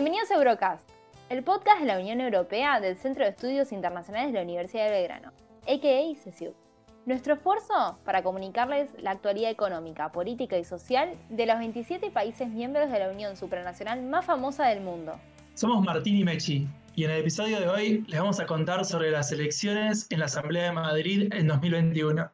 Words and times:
Bienvenidos 0.00 0.30
a 0.30 0.36
Eurocast, 0.36 0.88
el 1.28 1.44
podcast 1.44 1.80
de 1.80 1.86
la 1.86 1.98
Unión 1.98 2.22
Europea 2.22 2.80
del 2.80 2.96
Centro 2.96 3.22
de 3.22 3.32
Estudios 3.32 3.70
Internacionales 3.70 4.32
de 4.32 4.38
la 4.38 4.44
Universidad 4.44 4.86
de 4.86 4.92
Belgrano, 4.92 5.28
a.k.a. 5.68 6.16
CESIU. 6.16 6.54
Nuestro 7.04 7.34
esfuerzo 7.34 7.98
para 8.02 8.22
comunicarles 8.22 8.88
la 9.02 9.10
actualidad 9.10 9.50
económica, 9.50 10.10
política 10.10 10.56
y 10.56 10.64
social 10.64 11.18
de 11.28 11.44
los 11.44 11.58
27 11.58 12.10
países 12.12 12.48
miembros 12.48 12.90
de 12.90 12.98
la 12.98 13.10
Unión 13.10 13.36
Supranacional 13.36 14.02
más 14.02 14.24
famosa 14.24 14.68
del 14.68 14.80
mundo. 14.80 15.20
Somos 15.52 15.84
Martín 15.84 16.16
y 16.16 16.24
Mechi, 16.24 16.66
y 16.94 17.04
en 17.04 17.10
el 17.10 17.20
episodio 17.20 17.60
de 17.60 17.68
hoy 17.68 18.04
les 18.08 18.20
vamos 18.20 18.40
a 18.40 18.46
contar 18.46 18.86
sobre 18.86 19.10
las 19.10 19.30
elecciones 19.32 20.06
en 20.08 20.20
la 20.20 20.24
Asamblea 20.24 20.62
de 20.62 20.72
Madrid 20.72 21.30
en 21.34 21.46
2021. 21.46 22.32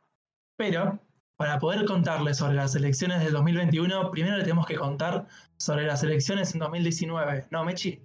Pero, 0.56 1.00
para 1.36 1.58
poder 1.58 1.84
contarles 1.84 2.38
sobre 2.38 2.54
las 2.54 2.74
elecciones 2.74 3.20
del 3.20 3.32
2021, 3.32 4.10
primero 4.10 4.36
le 4.36 4.42
tenemos 4.42 4.66
que 4.66 4.76
contar 4.76 5.26
sobre 5.58 5.84
las 5.84 6.02
elecciones 6.02 6.54
en 6.54 6.60
2019, 6.60 7.46
¿no, 7.50 7.64
Mechi? 7.64 8.00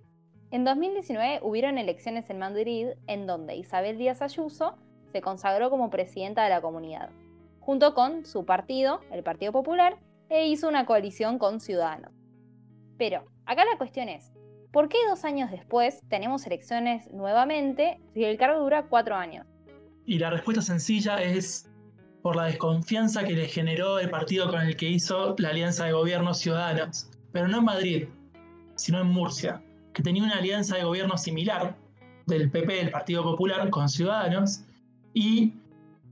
En 0.52 0.66
2019 0.66 1.40
hubieron 1.42 1.78
elecciones 1.78 2.30
en 2.30 2.40
Madrid 2.40 2.88
en 3.08 3.26
donde 3.26 3.56
Isabel 3.56 3.98
Díaz 3.98 4.22
Ayuso 4.22 4.76
se 5.14 5.22
consagró 5.22 5.70
como 5.70 5.90
presidenta 5.90 6.44
de 6.44 6.50
la 6.50 6.62
comunidad, 6.62 7.10
junto 7.62 7.94
con 7.94 8.26
su 8.26 8.46
partido, 8.46 9.00
el 9.12 9.24
Partido 9.24 9.54
Popular, 9.54 9.98
e 10.30 10.48
hizo 10.48 10.68
una 10.68 10.86
coalición 10.86 11.40
con 11.40 11.62
Ciudadanos. 11.62 12.12
Pero, 12.98 13.24
acá 13.46 13.64
la 13.64 13.78
cuestión 13.78 14.10
es, 14.10 14.34
¿por 14.74 14.90
qué 14.90 14.98
dos 15.10 15.24
años 15.24 15.52
después 15.52 16.02
tenemos 16.10 16.46
elecciones 16.46 17.10
nuevamente 17.12 18.02
si 18.14 18.26
el 18.26 18.38
cargo 18.38 18.60
dura 18.60 18.88
cuatro 18.90 19.16
años? 19.16 19.48
Y 20.06 20.20
la 20.20 20.32
respuesta 20.32 20.62
sencilla 20.62 21.22
es 21.22 21.71
por 22.22 22.36
la 22.36 22.46
desconfianza 22.46 23.24
que 23.24 23.34
le 23.34 23.48
generó 23.48 24.00
el 24.00 24.10
partido 24.10 24.50
con 24.50 24.62
el 24.62 24.76
que 24.76 24.90
hizo 24.90 25.36
la 25.38 25.50
alianza 25.50 25.86
de 25.86 25.94
gobierno 25.94 26.34
Ciudadanos, 26.34 27.10
pero 27.32 27.48
no 27.48 27.60
en 27.60 27.66
Madrid, 27.66 28.08
sino 28.76 29.02
en 29.02 29.08
Murcia, 29.08 29.62
que 29.94 30.04
tenía 30.04 30.24
una 30.24 30.38
alianza 30.38 30.76
de 30.76 30.84
gobierno 30.84 31.18
similar 31.18 31.76
del 32.28 32.50
PP, 32.52 32.74
del 32.74 32.92
Partido 32.92 33.24
Popular, 33.24 33.70
con 33.70 33.90
Ciudadanos, 33.90 34.64
y 35.14 35.54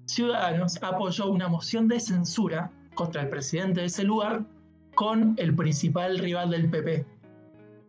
Ciudadanos 0.05 0.81
apoyó 0.81 1.27
una 1.29 1.47
moción 1.47 1.87
de 1.87 1.99
censura 1.99 2.71
contra 2.95 3.21
el 3.21 3.29
presidente 3.29 3.81
de 3.81 3.87
ese 3.87 4.03
lugar 4.03 4.43
con 4.95 5.35
el 5.37 5.55
principal 5.55 6.17
rival 6.17 6.49
del 6.49 6.69
PP, 6.69 7.05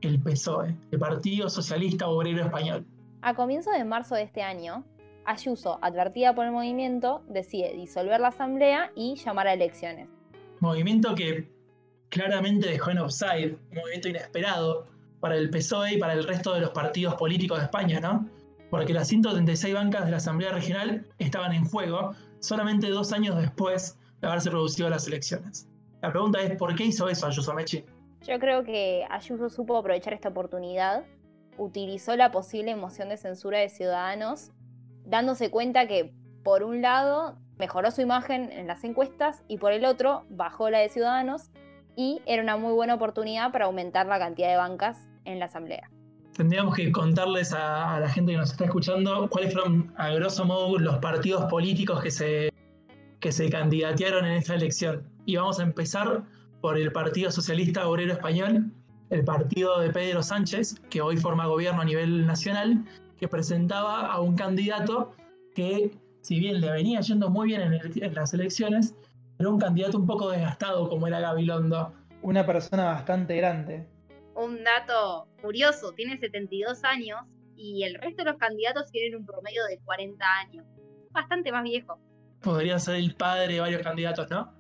el 0.03 0.23
PSOE, 0.23 0.77
el 0.91 0.99
Partido 0.99 1.49
Socialista 1.49 2.09
Obrero 2.09 2.45
Español. 2.45 2.87
A 3.23 3.35
comienzos 3.35 3.73
de 3.73 3.85
marzo 3.85 4.15
de 4.15 4.23
este 4.23 4.43
año, 4.43 4.85
Ayuso, 5.25 5.79
advertida 5.83 6.35
por 6.35 6.47
el 6.47 6.53
movimiento, 6.53 7.23
decide 7.29 7.75
disolver 7.75 8.21
la 8.21 8.29
asamblea 8.29 8.91
y 8.95 9.17
llamar 9.17 9.49
a 9.49 9.53
elecciones. 9.53 10.09
Movimiento 10.61 11.15
que 11.15 11.49
claramente 12.09 12.69
dejó 12.69 12.91
en 12.91 12.99
offside, 12.99 13.57
un 13.71 13.79
movimiento 13.79 14.09
inesperado 14.09 14.87
para 15.21 15.37
el 15.37 15.51
PSOE 15.51 15.95
y 15.95 15.99
para 15.99 16.15
el 16.15 16.25
resto 16.25 16.55
de 16.55 16.61
los 16.61 16.71
partidos 16.71 17.15
políticos 17.15 17.59
de 17.59 17.65
España, 17.65 18.01
¿no? 18.01 18.29
Porque 18.71 18.95
las 18.95 19.09
136 19.09 19.75
bancas 19.75 20.05
de 20.05 20.11
la 20.11 20.17
Asamblea 20.19 20.53
Regional 20.53 21.07
estaban 21.19 21.53
en 21.53 21.65
juego 21.65 22.15
solamente 22.41 22.89
dos 22.89 23.13
años 23.13 23.37
después 23.37 23.99
de 24.21 24.29
haberse 24.29 24.51
producido 24.51 24.89
las 24.89 25.07
elecciones. 25.07 25.69
La 26.03 26.11
pregunta 26.11 26.41
es, 26.41 26.57
¿por 26.57 26.75
qué 26.75 26.85
hizo 26.85 27.09
eso 27.09 27.27
Ayuso 27.27 27.53
Mechi? 27.53 27.85
Yo 28.27 28.39
creo 28.39 28.65
que 28.65 29.07
Ayuso 29.11 29.51
supo 29.51 29.77
aprovechar 29.77 30.15
esta 30.15 30.29
oportunidad, 30.29 31.05
utilizó 31.59 32.17
la 32.17 32.31
posible 32.31 32.75
moción 32.77 33.09
de 33.09 33.17
censura 33.17 33.59
de 33.59 33.69
Ciudadanos 33.69 34.53
dándose 35.11 35.51
cuenta 35.51 35.87
que, 35.87 36.15
por 36.45 36.63
un 36.63 36.81
lado, 36.81 37.37
mejoró 37.59 37.91
su 37.91 38.01
imagen 38.01 38.51
en 38.53 38.67
las 38.69 38.85
encuestas 38.85 39.43
y 39.49 39.59
por 39.59 39.73
el 39.73 39.85
otro, 39.85 40.25
bajó 40.31 40.71
la 40.71 40.79
de 40.79 40.89
Ciudadanos 40.89 41.51
y 41.97 42.23
era 42.25 42.43
una 42.43 42.57
muy 42.57 42.73
buena 42.73 42.95
oportunidad 42.95 43.53
para 43.53 43.67
aumentar 43.67 44.07
la 44.07 44.19
cantidad 44.19 44.49
de 44.49 44.57
bancas 44.57 45.09
en 45.25 45.41
la 45.41 45.47
Asamblea. 45.47 45.91
Tendríamos 46.37 46.75
que 46.77 46.91
contarles 46.93 47.53
a, 47.53 47.99
la 48.01 48.09
gente 48.09 48.33
que 48.33 48.39
nos 48.39 48.53
está 48.53 48.65
escuchando 48.65 49.29
cuáles 49.29 49.53
fueron, 49.53 49.93
a 49.97 50.11
grosso 50.11 50.45
modo, 50.45 50.79
los 50.79 50.99
partidos 50.99 51.45
políticos 51.51 52.01
que 52.03 52.11
se, 52.11 52.53
que 53.19 53.33
se 53.33 53.51
candidatearon 53.51 54.25
en 54.25 54.33
esta 54.33 54.55
elección. 54.55 55.07
Y 55.27 55.37
vamos 55.37 55.59
a 55.59 55.65
empezar 55.65 56.23
por 56.63 56.79
el 56.79 56.93
Partido 56.93 57.31
Socialista 57.31 57.87
Obrero 57.87 58.13
Español, 58.13 58.73
el 59.11 59.25
partido 59.25 59.81
de 59.81 59.91
Pedro 59.91 60.23
Sánchez, 60.23 60.81
que 60.89 61.03
hoy 61.03 61.17
forma 61.17 61.47
gobierno 61.47 61.83
a 61.83 61.85
nivel 61.85 62.27
nacional, 62.27 62.85
que 63.21 63.29
presentaba 63.29 64.07
a 64.07 64.21
un 64.21 64.35
candidato 64.35 65.15
que, 65.55 65.93
si 66.23 66.41
bien 66.41 66.61
le 66.61 66.73
venía 66.73 67.01
yendo 67.01 67.29
muy 67.29 67.49
bien 67.49 67.61
en, 67.61 68.15
las 68.15 68.33
elecciones, 68.33 68.97
era 69.39 69.51
un 69.51 69.59
candidato 69.59 69.99
un 69.99 70.07
poco 70.07 70.31
desgastado 70.31 70.89
como 70.89 71.07
era 71.07 71.21
Gabilondo. 71.21 71.93
Una 72.23 72.47
persona 72.47 72.85
bastante 72.85 73.37
grande. 73.37 73.87
Un 74.35 74.65
dato 74.65 75.29
curioso, 75.43 75.93
tiene 75.93 76.19
72 76.19 76.83
años 76.85 77.21
y 77.57 77.85
el 77.85 77.95
resto 77.97 78.25
de 78.25 78.31
los 78.31 78.39
candidatos 78.39 78.91
tienen 78.91 79.19
un 79.21 79.27
promedio 79.27 79.65
de 79.67 79.79
40 79.85 80.25
años. 80.47 80.67
Bastante 81.11 81.53
más 81.53 81.63
viejo. 81.63 81.99
Podría 82.43 82.79
ser 82.79 82.97
el 82.97 83.15
padre 83.15 83.55
de 83.55 83.61
varios 83.61 83.83
candidatos, 83.83 84.31
¿no? 84.31 84.55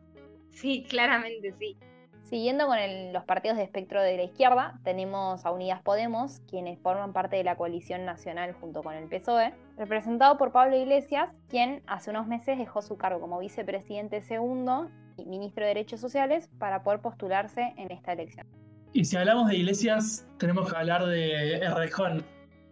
Sí, 0.50 0.84
claramente 0.88 1.54
sí. 1.58 1.78
Siguiendo 2.22 2.66
con 2.66 2.78
los 3.12 3.24
partidos 3.24 3.56
de 3.56 3.64
espectro 3.64 4.00
de 4.00 4.16
la 4.16 4.22
izquierda, 4.22 4.78
tenemos 4.84 5.44
a 5.44 5.50
Unidas 5.50 5.82
Podemos, 5.82 6.40
quienes 6.48 6.78
forman 6.78 7.12
parte 7.12 7.36
de 7.36 7.44
la 7.44 7.56
coalición 7.56 8.04
nacional 8.04 8.52
junto 8.52 8.82
con 8.84 8.94
el 8.94 9.08
PSOE, 9.08 9.52
representado 9.76 10.38
por 10.38 10.52
Pablo 10.52 10.76
Iglesias, 10.76 11.30
quien 11.48 11.82
hace 11.86 12.10
unos 12.10 12.28
meses 12.28 12.56
dejó 12.56 12.82
su 12.82 12.96
cargo 12.96 13.20
como 13.20 13.40
vicepresidente 13.40 14.22
segundo 14.22 14.90
y 15.16 15.24
ministro 15.24 15.64
de 15.64 15.68
Derechos 15.68 16.00
Sociales 16.00 16.48
para 16.58 16.84
poder 16.84 17.00
postularse 17.00 17.74
en 17.76 17.90
esta 17.90 18.12
elección. 18.12 18.46
Y 18.92 19.04
si 19.04 19.16
hablamos 19.16 19.48
de 19.48 19.56
Iglesias, 19.56 20.26
tenemos 20.38 20.70
que 20.70 20.76
hablar 20.76 21.06
de 21.06 21.54
Errejón. 21.56 22.24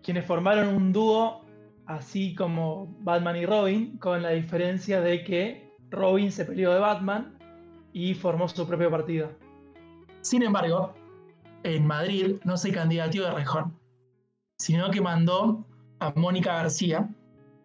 Quienes 0.02 0.24
formaron 0.24 0.68
un 0.68 0.92
dúo 0.92 1.44
así 1.86 2.34
como 2.34 2.94
Batman 3.00 3.36
y 3.36 3.46
Robin, 3.46 3.98
con 3.98 4.22
la 4.22 4.30
diferencia 4.30 5.00
de 5.00 5.24
que 5.24 5.68
Robin 5.90 6.30
se 6.30 6.44
peleó 6.44 6.72
de 6.72 6.80
Batman 6.80 7.37
y 7.98 8.14
formó 8.14 8.46
su 8.48 8.64
propio 8.64 8.92
partido. 8.92 9.32
Sin 10.20 10.44
embargo, 10.44 10.94
en 11.64 11.84
Madrid 11.84 12.36
no 12.44 12.56
se 12.56 12.70
candidató 12.70 13.24
de 13.24 13.32
Rejón, 13.32 13.76
sino 14.56 14.88
que 14.92 15.00
mandó 15.00 15.66
a 15.98 16.12
Mónica 16.14 16.54
García, 16.54 17.08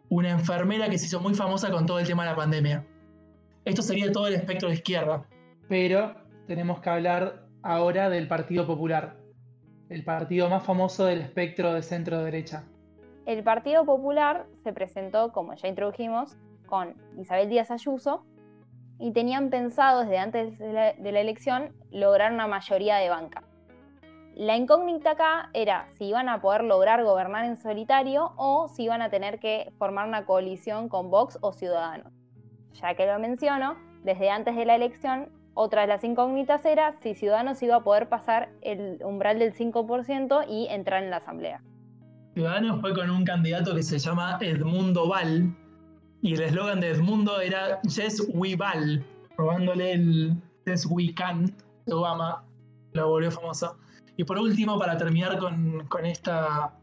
una 0.10 0.32
enfermera 0.32 0.90
que 0.90 0.98
se 0.98 1.06
hizo 1.06 1.20
muy 1.20 1.36
famosa 1.36 1.70
con 1.70 1.86
todo 1.86 2.00
el 2.00 2.08
tema 2.08 2.24
de 2.24 2.32
la 2.32 2.36
pandemia. 2.36 2.84
Esto 3.64 3.84
sería 3.84 4.12
todo 4.12 4.26
el 4.26 4.34
espectro 4.34 4.70
de 4.70 4.76
izquierda. 4.76 5.24
Pero 5.70 6.16
tenemos 6.48 6.80
que 6.82 6.90
hablar 6.90 7.46
ahora 7.62 8.10
del 8.10 8.28
Partido 8.28 8.66
Popular, 8.66 9.16
el 9.90 10.04
partido 10.04 10.50
más 10.50 10.64
famoso 10.64 11.06
del 11.06 11.22
espectro 11.22 11.74
de 11.74 11.84
centro 11.84 12.24
derecha. 12.24 12.64
El 13.28 13.44
Partido 13.44 13.86
Popular 13.86 14.48
se 14.64 14.74
presentó, 14.74 15.32
como 15.32 15.54
ya 15.54 15.68
introdujimos, 15.68 16.38
con 16.66 16.96
Isabel 17.20 17.50
Díaz 17.50 17.70
Ayuso, 17.70 18.26
y 19.04 19.12
tenían 19.12 19.50
pensado 19.50 20.00
desde 20.00 20.18
antes 20.18 20.58
de 20.58 20.72
la, 20.72 21.20
elección 21.20 21.74
lograr 21.92 22.32
una 22.32 22.48
mayoría 22.48 22.96
de 22.96 23.10
banca. 23.10 23.44
La 24.34 24.56
incógnita 24.56 25.12
acá 25.12 25.50
era 25.54 25.88
si 25.98 26.06
iban 26.06 26.30
a 26.30 26.40
poder 26.40 26.64
lograr 26.64 27.04
gobernar 27.04 27.44
en 27.44 27.58
solitario 27.58 28.32
o 28.38 28.70
si 28.70 28.84
iban 28.84 29.02
a 29.02 29.10
tener 29.10 29.40
que 29.40 29.74
formar 29.78 30.08
una 30.08 30.26
coalición 30.26 30.88
con 30.88 31.12
Vox 31.12 31.38
o 31.42 31.52
Ciudadanos. 31.52 32.14
Ya 32.76 32.96
que 32.96 33.06
lo 33.06 33.20
menciono, 33.20 33.76
desde 34.06 34.30
antes 34.30 34.56
de 34.56 34.64
la 34.64 34.76
elección, 34.76 35.28
otra 35.54 35.82
de 35.82 35.88
las 35.88 36.06
incógnitas 36.06 36.64
era 36.64 36.96
si 37.02 37.14
Ciudadanos 37.14 37.62
iba 37.62 37.76
a 37.76 37.84
poder 37.84 38.08
pasar 38.08 38.54
el 38.62 39.04
umbral 39.04 39.38
del 39.38 39.54
5% 39.54 40.46
y 40.48 40.68
entrar 40.70 41.04
en 41.04 41.10
la 41.10 41.18
asamblea. 41.18 41.62
Ciudadanos 42.36 42.80
fue 42.80 42.94
con 42.94 43.10
un 43.10 43.26
candidato 43.26 43.76
que 43.76 43.84
se 43.84 44.00
llama 44.00 44.38
Edmundo 44.40 45.10
Val, 45.10 45.54
y 46.24 46.36
el 46.36 46.42
eslogan 46.42 46.80
de 46.80 46.92
Edmundo 46.92 47.42
era 47.42 47.82
Yes 47.82 48.26
We 48.34 48.56
Val, 48.56 49.06
robándole 49.36 49.92
el 49.92 50.42
Yes 50.66 50.88
We 50.90 51.14
Can 51.14 51.54
de 51.86 51.94
Obama, 51.94 52.46
lo 52.94 53.10
volvió 53.10 53.30
famoso. 53.30 53.78
Y 54.16 54.24
por 54.24 54.40
último, 54.40 54.80
para 54.80 54.98
terminar 54.98 55.38
con, 55.38 55.86
con, 55.90 56.06
esta, 56.06 56.74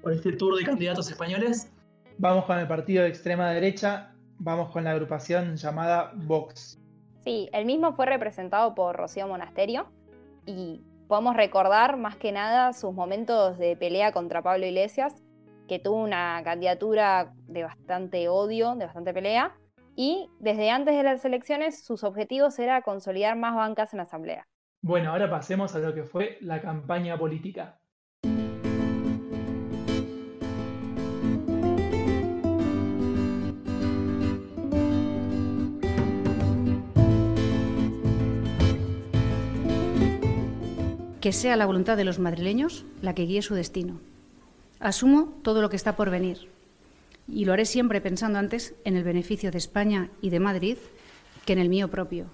con 0.00 0.12
este 0.12 0.32
tour 0.32 0.56
de 0.56 0.64
candidatos 0.64 1.10
españoles. 1.10 1.72
Vamos 2.18 2.44
con 2.44 2.56
el 2.56 2.68
partido 2.68 3.02
de 3.02 3.08
extrema 3.08 3.50
derecha, 3.50 4.14
vamos 4.38 4.70
con 4.70 4.84
la 4.84 4.92
agrupación 4.92 5.56
llamada 5.56 6.12
Vox. 6.14 6.78
Sí, 7.24 7.48
el 7.52 7.64
mismo 7.64 7.94
fue 7.94 8.06
representado 8.06 8.76
por 8.76 8.94
Rocío 8.94 9.26
Monasterio 9.26 9.88
y 10.46 10.84
podemos 11.08 11.36
recordar 11.36 11.96
más 11.96 12.14
que 12.14 12.30
nada 12.30 12.72
sus 12.72 12.94
momentos 12.94 13.58
de 13.58 13.76
pelea 13.76 14.12
contra 14.12 14.40
Pablo 14.40 14.66
Iglesias, 14.66 15.20
que 15.68 15.78
tuvo 15.78 16.02
una 16.02 16.40
candidatura 16.42 17.32
de 17.46 17.62
bastante 17.62 18.28
odio, 18.28 18.74
de 18.74 18.86
bastante 18.86 19.14
pelea, 19.14 19.56
y 19.94 20.28
desde 20.40 20.70
antes 20.70 20.96
de 20.96 21.02
las 21.02 21.24
elecciones 21.24 21.84
sus 21.84 22.02
objetivos 22.02 22.58
era 22.58 22.82
consolidar 22.82 23.36
más 23.36 23.54
bancas 23.54 23.92
en 23.92 23.98
la 23.98 24.04
Asamblea. 24.04 24.46
Bueno, 24.80 25.10
ahora 25.10 25.28
pasemos 25.28 25.74
a 25.74 25.80
lo 25.80 25.94
que 25.94 26.04
fue 26.04 26.38
la 26.40 26.60
campaña 26.60 27.16
política. 27.18 27.78
que 41.20 41.32
sea 41.32 41.56
la 41.56 41.66
voluntad 41.66 41.96
de 41.96 42.04
los 42.04 42.20
madrileños 42.20 42.86
la 43.02 43.14
que 43.14 43.24
guíe 43.24 43.42
su 43.42 43.54
destino. 43.54 44.00
Asumo 44.80 45.40
todo 45.42 45.62
lo 45.62 45.70
que 45.70 45.76
está 45.76 45.96
por 45.96 46.10
venir 46.10 46.48
y 47.26 47.44
lo 47.44 47.52
haré 47.52 47.66
siempre 47.66 48.00
pensando 48.00 48.38
antes 48.38 48.74
en 48.84 48.96
el 48.96 49.04
beneficio 49.04 49.50
de 49.50 49.58
España 49.58 50.10
y 50.22 50.30
de 50.30 50.40
Madrid 50.40 50.78
que 51.44 51.52
en 51.52 51.58
el 51.58 51.68
mío 51.68 51.88
propio. 51.88 52.30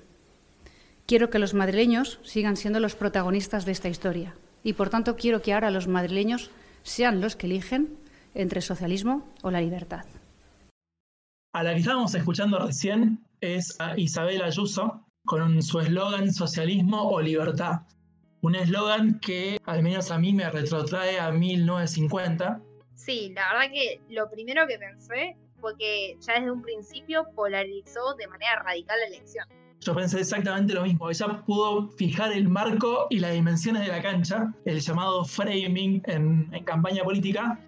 Quiero 1.07 1.31
que 1.31 1.39
los 1.39 1.55
madrileños 1.55 2.21
sigan 2.23 2.57
siendo 2.57 2.81
los 2.81 2.95
protagonistas 2.95 3.65
de 3.65 3.73
esta 3.73 3.89
historia 3.89 4.35
y, 4.63 4.73
por 4.75 4.89
tanto, 4.89 5.17
quiero 5.17 5.43
que 5.43 5.53
ahora 5.53 5.71
los 5.71 5.89
madrileños 5.89 6.51
sean 6.83 7.21
los 7.21 7.37
que 7.37 7.47
eligen 7.47 7.99
entre 8.35 8.61
socialismo 8.61 9.27
o 9.43 9.51
la 9.51 9.61
libertad. 9.61 10.05
A 11.53 11.63
la 11.63 11.73
que 11.73 11.81
estábamos 11.81 12.15
escuchando 12.15 12.59
recién 12.59 13.25
es 13.41 13.79
a 13.81 13.99
Isabel 13.99 14.43
Ayuso 14.43 15.07
con 15.25 15.63
su 15.63 15.81
eslogan 15.81 16.33
socialismo 16.33 17.09
o 17.09 17.21
libertad. 17.21 17.83
Un 18.45 18.55
eslogan 18.57 19.21
que 19.21 19.59
al 19.65 19.83
menos 19.83 20.11
a 20.11 20.19
mí 20.19 20.35
me 20.35 20.51
retrotrae 20.51 21.19
a 21.19 21.31
1950. 21.33 22.61
Sí, 22.95 23.33
la 23.35 23.55
verdad 23.55 23.73
que 23.73 24.03
lo 24.11 24.31
primero 24.31 24.67
que 24.67 24.79
pensé 24.79 25.39
fue 25.63 25.75
que 25.79 26.19
ya 26.21 26.35
desde 26.35 26.51
un 26.51 26.61
principio 26.61 27.25
polarizó 27.35 28.15
de 28.19 28.29
manera 28.29 28.63
radical 28.63 28.99
la 29.01 29.07
elección. 29.17 29.49
Yo 29.81 29.95
pensé 29.95 30.21
exactamente 30.21 30.75
lo 30.75 30.83
mismo. 30.83 31.09
Ella 31.09 31.43
pudo 31.47 31.89
fijar 31.93 32.33
el 32.33 32.47
marco 32.47 33.07
y 33.09 33.21
las 33.21 33.33
dimensiones 33.33 33.87
de 33.87 33.89
la 33.89 34.03
cancha, 34.03 34.53
el 34.67 34.79
llamado 34.79 35.25
framing 35.25 36.03
en, 36.05 36.47
en 36.53 36.65
campaña 36.65 37.03
política, 37.03 37.59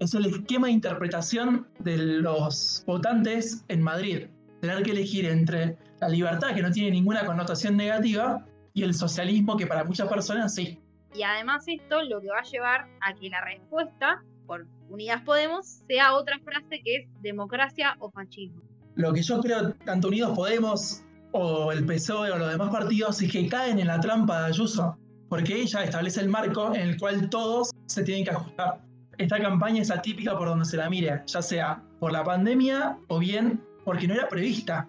es 0.00 0.12
el 0.12 0.26
esquema 0.26 0.66
de 0.66 0.74
interpretación 0.74 1.66
de 1.78 1.96
los 1.96 2.84
votantes 2.86 3.64
en 3.68 3.80
Madrid. 3.80 4.26
Tener 4.60 4.82
que 4.82 4.90
elegir 4.90 5.24
entre 5.24 5.78
la 6.02 6.10
libertad, 6.10 6.54
que 6.54 6.60
no 6.60 6.70
tiene 6.70 6.90
ninguna 6.90 7.24
connotación 7.24 7.74
negativa, 7.78 8.44
y 8.76 8.84
el 8.84 8.94
socialismo, 8.94 9.56
que 9.56 9.66
para 9.66 9.82
muchas 9.82 10.08
personas 10.08 10.54
sí. 10.54 10.78
Y 11.14 11.22
además 11.24 11.64
esto 11.66 12.02
lo 12.02 12.20
que 12.20 12.28
va 12.28 12.38
a 12.38 12.44
llevar 12.44 12.88
a 13.00 13.14
que 13.14 13.28
la 13.28 13.40
respuesta 13.44 14.22
por 14.46 14.66
Unidas 14.88 15.22
Podemos 15.22 15.80
sea 15.88 16.14
otra 16.14 16.38
frase 16.44 16.80
que 16.84 16.96
es 16.96 17.08
democracia 17.22 17.96
o 17.98 18.10
fascismo. 18.12 18.62
Lo 18.94 19.12
que 19.12 19.22
yo 19.22 19.40
creo, 19.40 19.72
tanto 19.84 20.08
Unidos 20.08 20.36
Podemos 20.36 21.02
o 21.32 21.72
el 21.72 21.84
PSOE 21.84 22.30
o 22.30 22.38
los 22.38 22.50
demás 22.50 22.70
partidos, 22.70 23.20
es 23.20 23.32
que 23.32 23.48
caen 23.48 23.78
en 23.78 23.88
la 23.88 23.98
trampa 23.98 24.42
de 24.42 24.46
Ayuso, 24.48 24.96
porque 25.28 25.56
ella 25.56 25.82
establece 25.82 26.20
el 26.20 26.28
marco 26.28 26.74
en 26.74 26.82
el 26.82 26.98
cual 26.98 27.28
todos 27.30 27.70
se 27.86 28.04
tienen 28.04 28.24
que 28.24 28.30
ajustar 28.30 28.86
esta 29.18 29.40
campaña 29.40 29.82
es 29.82 29.90
atípica 29.90 30.36
por 30.36 30.48
donde 30.48 30.64
se 30.64 30.76
la 30.76 30.90
mire, 30.90 31.22
ya 31.26 31.42
sea 31.42 31.82
por 31.98 32.12
la 32.12 32.22
pandemia 32.24 32.98
o 33.08 33.18
bien 33.18 33.62
porque 33.84 34.06
no 34.06 34.14
era 34.14 34.28
prevista. 34.28 34.88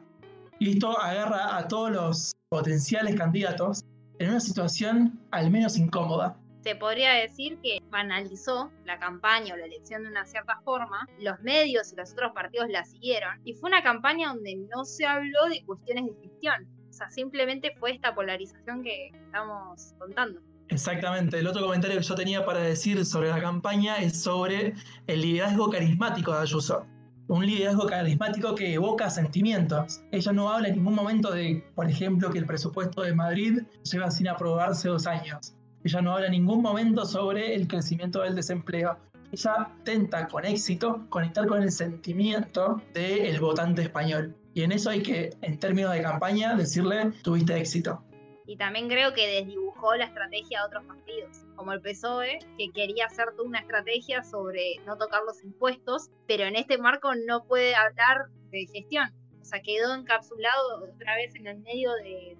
Y 0.59 0.71
esto 0.71 0.99
agarra 0.99 1.57
a 1.57 1.67
todos 1.67 1.91
los 1.91 2.35
potenciales 2.49 3.15
candidatos 3.15 3.83
en 4.19 4.29
una 4.29 4.39
situación 4.39 5.19
al 5.31 5.51
menos 5.51 5.77
incómoda. 5.77 6.37
Se 6.63 6.75
podría 6.75 7.13
decir 7.13 7.59
que 7.61 7.79
banalizó 7.89 8.71
la 8.85 8.99
campaña 8.99 9.53
o 9.53 9.57
la 9.57 9.65
elección 9.65 10.03
de 10.03 10.09
una 10.09 10.25
cierta 10.25 10.59
forma, 10.65 11.07
los 11.19 11.39
medios 11.41 11.93
y 11.93 11.95
los 11.95 12.11
otros 12.11 12.33
partidos 12.33 12.67
la 12.69 12.83
siguieron, 12.83 13.39
y 13.45 13.53
fue 13.53 13.69
una 13.69 13.83
campaña 13.83 14.29
donde 14.29 14.55
no 14.75 14.83
se 14.83 15.05
habló 15.05 15.45
de 15.49 15.63
cuestiones 15.65 16.05
de 16.07 16.27
gestión, 16.27 16.67
o 16.89 16.93
sea, 16.93 17.09
simplemente 17.09 17.73
fue 17.79 17.91
esta 17.91 18.13
polarización 18.15 18.83
que 18.83 19.11
estamos 19.13 19.93
contando. 19.99 20.41
Exactamente. 20.69 21.39
El 21.39 21.47
otro 21.47 21.63
comentario 21.63 21.97
que 21.97 22.03
yo 22.03 22.15
tenía 22.15 22.45
para 22.45 22.59
decir 22.59 23.05
sobre 23.05 23.29
la 23.29 23.39
campaña 23.39 23.97
es 23.97 24.21
sobre 24.21 24.73
el 25.05 25.21
liderazgo 25.21 25.69
carismático 25.69 26.33
de 26.33 26.41
Ayuso. 26.41 26.85
Un 27.29 27.45
liderazgo 27.45 27.87
carismático 27.87 28.55
que 28.55 28.73
evoca 28.73 29.09
sentimientos. 29.09 30.01
Ella 30.11 30.31
no 30.31 30.49
habla 30.49 30.69
en 30.69 30.75
ningún 30.75 30.95
momento 30.95 31.29
de, 31.31 31.61
por 31.75 31.89
ejemplo, 31.89 32.29
que 32.29 32.39
el 32.39 32.45
presupuesto 32.45 33.01
de 33.01 33.13
Madrid 33.13 33.63
lleva 33.83 34.09
sin 34.11 34.29
aprobarse 34.29 34.87
dos 34.87 35.07
años. 35.07 35.53
Ella 35.83 36.01
no 36.01 36.13
habla 36.13 36.27
en 36.27 36.31
ningún 36.31 36.61
momento 36.61 37.05
sobre 37.05 37.53
el 37.53 37.67
crecimiento 37.67 38.21
del 38.21 38.35
desempleo. 38.35 38.97
Ella 39.33 39.69
intenta 39.79 40.27
con 40.29 40.45
éxito 40.45 41.05
conectar 41.09 41.47
con 41.47 41.61
el 41.61 41.71
sentimiento 41.71 42.81
del 42.93 43.41
votante 43.41 43.81
español. 43.81 44.33
Y 44.53 44.61
en 44.61 44.71
eso 44.71 44.89
hay 44.89 45.01
que, 45.03 45.31
en 45.41 45.59
términos 45.59 45.91
de 45.91 46.01
campaña, 46.01 46.55
decirle, 46.55 47.11
tuviste 47.23 47.59
éxito 47.59 48.06
y 48.47 48.55
también 48.55 48.87
creo 48.87 49.13
que 49.13 49.27
desdibujó 49.27 49.95
la 49.95 50.05
estrategia 50.05 50.61
de 50.61 50.65
otros 50.67 50.85
partidos, 50.85 51.43
como 51.55 51.73
el 51.73 51.81
PSOE, 51.81 52.39
que 52.57 52.71
quería 52.71 53.05
hacer 53.05 53.31
toda 53.35 53.47
una 53.47 53.59
estrategia 53.59 54.23
sobre 54.23 54.77
no 54.85 54.97
tocar 54.97 55.21
los 55.27 55.43
impuestos, 55.43 56.09
pero 56.27 56.45
en 56.45 56.55
este 56.55 56.77
marco 56.77 57.13
no 57.13 57.43
puede 57.43 57.75
hablar 57.75 58.27
de 58.51 58.65
gestión. 58.67 59.09
O 59.41 59.45
sea, 59.45 59.61
quedó 59.61 59.93
encapsulado 59.93 60.85
otra 60.93 61.15
vez 61.15 61.35
en 61.35 61.47
el 61.47 61.59
medio 61.59 61.91
de, 62.03 62.37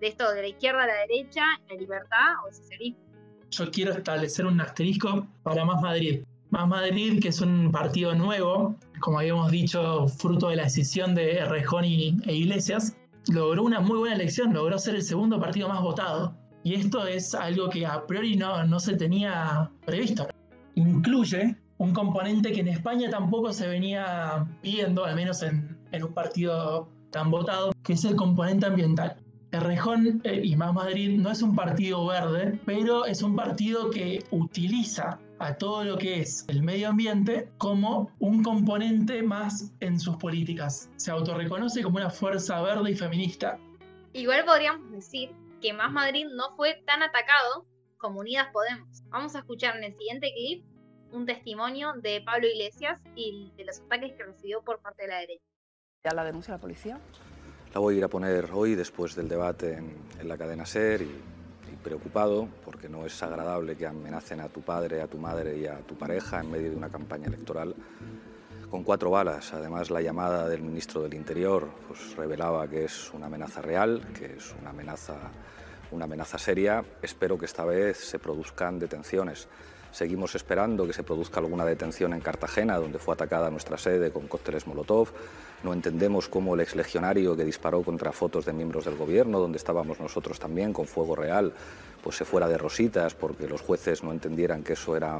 esto, 0.00 0.32
de 0.32 0.42
la 0.42 0.48
izquierda 0.48 0.82
a 0.82 0.86
la 0.88 0.94
derecha, 1.06 1.44
la 1.68 1.76
libertad 1.76 2.34
o 2.44 2.48
el 2.48 2.54
socialismo. 2.54 3.00
Yo 3.50 3.70
quiero 3.70 3.92
establecer 3.92 4.46
un 4.46 4.60
asterisco 4.60 5.28
para 5.44 5.64
Más 5.64 5.80
Madrid. 5.80 6.24
Más 6.50 6.66
Madrid, 6.66 7.20
que 7.22 7.28
es 7.28 7.40
un 7.40 7.70
partido 7.70 8.14
nuevo, 8.14 8.74
como 9.00 9.20
habíamos 9.20 9.50
dicho, 9.52 10.08
fruto 10.08 10.48
de 10.48 10.56
la 10.56 10.64
decisión 10.64 11.14
de 11.14 11.44
Rejón 11.44 11.84
y, 11.84 12.16
e 12.26 12.34
Iglesias, 12.34 12.96
logró 13.28 13.62
una 13.62 13.80
muy 13.80 13.98
buena 13.98 14.16
elección, 14.16 14.52
logró 14.52 14.78
ser 14.78 14.94
el 14.94 15.02
segundo 15.02 15.38
partido 15.40 15.68
más 15.68 15.82
votado. 15.82 16.34
Y 16.64 16.74
esto 16.74 17.06
es 17.06 17.34
algo 17.34 17.68
que 17.68 17.86
a 17.86 18.06
priori 18.06 18.36
no, 18.36 18.64
no 18.64 18.80
se 18.80 18.96
tenía 18.96 19.70
previsto. 19.86 20.26
Incluye 20.74 21.56
un 21.78 21.92
componente 21.92 22.52
que 22.52 22.60
en 22.60 22.68
España 22.68 23.08
tampoco 23.10 23.52
se 23.52 23.68
venía 23.68 24.46
viendo, 24.62 25.04
al 25.04 25.14
menos 25.14 25.42
en, 25.42 25.78
en 25.92 26.02
un 26.02 26.12
partido 26.12 26.88
tan 27.10 27.30
votado, 27.30 27.72
que 27.84 27.92
es 27.92 28.04
el 28.04 28.16
componente 28.16 28.66
ambiental. 28.66 29.16
El 29.50 29.60
Rejón 29.62 30.20
eh, 30.24 30.42
y 30.44 30.56
Más 30.56 30.74
Madrid 30.74 31.18
no 31.18 31.30
es 31.30 31.40
un 31.40 31.54
partido 31.54 32.06
verde, 32.06 32.60
pero 32.66 33.06
es 33.06 33.22
un 33.22 33.34
partido 33.34 33.90
que 33.90 34.24
utiliza 34.30 35.18
a 35.38 35.56
todo 35.56 35.84
lo 35.84 35.98
que 35.98 36.20
es 36.20 36.44
el 36.48 36.62
medio 36.62 36.88
ambiente 36.88 37.48
como 37.58 38.10
un 38.18 38.42
componente 38.42 39.22
más 39.22 39.72
en 39.80 39.98
sus 39.98 40.16
políticas. 40.16 40.90
Se 40.96 41.10
autorreconoce 41.10 41.82
como 41.82 41.96
una 41.96 42.10
fuerza 42.10 42.60
verde 42.62 42.90
y 42.90 42.94
feminista. 42.94 43.58
Igual 44.12 44.44
podríamos 44.44 44.90
decir 44.90 45.30
que 45.60 45.72
Más 45.72 45.92
Madrid 45.92 46.26
no 46.34 46.54
fue 46.56 46.82
tan 46.86 47.02
atacado 47.02 47.66
como 47.98 48.20
Unidas 48.20 48.48
Podemos. 48.52 49.02
Vamos 49.08 49.34
a 49.34 49.40
escuchar 49.40 49.76
en 49.76 49.84
el 49.84 49.96
siguiente 49.96 50.32
clip 50.34 50.64
un 51.12 51.26
testimonio 51.26 51.94
de 51.94 52.20
Pablo 52.20 52.46
Iglesias 52.46 53.00
y 53.14 53.52
de 53.56 53.64
los 53.64 53.80
ataques 53.80 54.12
que 54.16 54.24
recibió 54.24 54.62
por 54.62 54.80
parte 54.80 55.02
de 55.02 55.08
la 55.08 55.18
derecha. 55.18 55.44
¿Ya 56.04 56.14
la 56.14 56.24
denuncia 56.24 56.54
la 56.54 56.60
policía? 56.60 57.00
La 57.74 57.80
voy 57.80 57.94
a 57.94 57.98
ir 57.98 58.04
a 58.04 58.08
poner 58.08 58.50
hoy 58.52 58.74
después 58.74 59.14
del 59.14 59.28
debate 59.28 59.74
en, 59.74 59.96
en 60.20 60.28
la 60.28 60.38
cadena 60.38 60.64
SER 60.64 61.02
y 61.02 61.22
preocupado 61.82 62.48
porque 62.64 62.88
no 62.88 63.06
es 63.06 63.22
agradable 63.22 63.76
que 63.76 63.86
amenacen 63.86 64.40
a 64.40 64.48
tu 64.48 64.60
padre, 64.60 65.00
a 65.00 65.06
tu 65.06 65.18
madre 65.18 65.56
y 65.58 65.66
a 65.66 65.78
tu 65.78 65.96
pareja 65.96 66.40
en 66.40 66.50
medio 66.50 66.70
de 66.70 66.76
una 66.76 66.88
campaña 66.88 67.26
electoral 67.26 67.74
con 68.70 68.84
cuatro 68.84 69.10
balas. 69.10 69.52
Además, 69.54 69.90
la 69.90 70.00
llamada 70.00 70.48
del 70.48 70.62
ministro 70.62 71.02
del 71.02 71.14
Interior 71.14 71.68
pues, 71.86 72.16
revelaba 72.16 72.68
que 72.68 72.84
es 72.84 73.12
una 73.14 73.26
amenaza 73.26 73.62
real, 73.62 74.06
que 74.18 74.36
es 74.36 74.54
una 74.60 74.70
amenaza, 74.70 75.16
una 75.90 76.04
amenaza 76.04 76.38
seria. 76.38 76.84
Espero 77.02 77.38
que 77.38 77.46
esta 77.46 77.64
vez 77.64 77.96
se 77.96 78.18
produzcan 78.18 78.78
detenciones. 78.78 79.48
Seguimos 79.98 80.36
esperando 80.36 80.86
que 80.86 80.92
se 80.92 81.02
produzca 81.02 81.40
alguna 81.40 81.64
detención 81.64 82.12
en 82.12 82.20
Cartagena, 82.20 82.76
donde 82.76 83.00
fue 83.00 83.14
atacada 83.14 83.50
nuestra 83.50 83.76
sede 83.76 84.12
con 84.12 84.28
cócteles 84.28 84.64
Molotov. 84.68 85.08
No 85.64 85.72
entendemos 85.72 86.28
cómo 86.28 86.54
el 86.54 86.60
exlegionario 86.60 87.36
que 87.36 87.44
disparó 87.44 87.82
contra 87.82 88.12
fotos 88.12 88.44
de 88.44 88.52
miembros 88.52 88.84
del 88.84 88.94
gobierno, 88.94 89.40
donde 89.40 89.58
estábamos 89.58 89.98
nosotros 89.98 90.38
también, 90.38 90.72
con 90.72 90.86
fuego 90.86 91.16
real, 91.16 91.52
pues 92.00 92.14
se 92.14 92.24
fuera 92.24 92.46
de 92.46 92.56
rositas 92.56 93.16
porque 93.16 93.48
los 93.48 93.60
jueces 93.60 94.04
no 94.04 94.12
entendieran 94.12 94.62
que 94.62 94.74
eso 94.74 94.96
era 94.96 95.18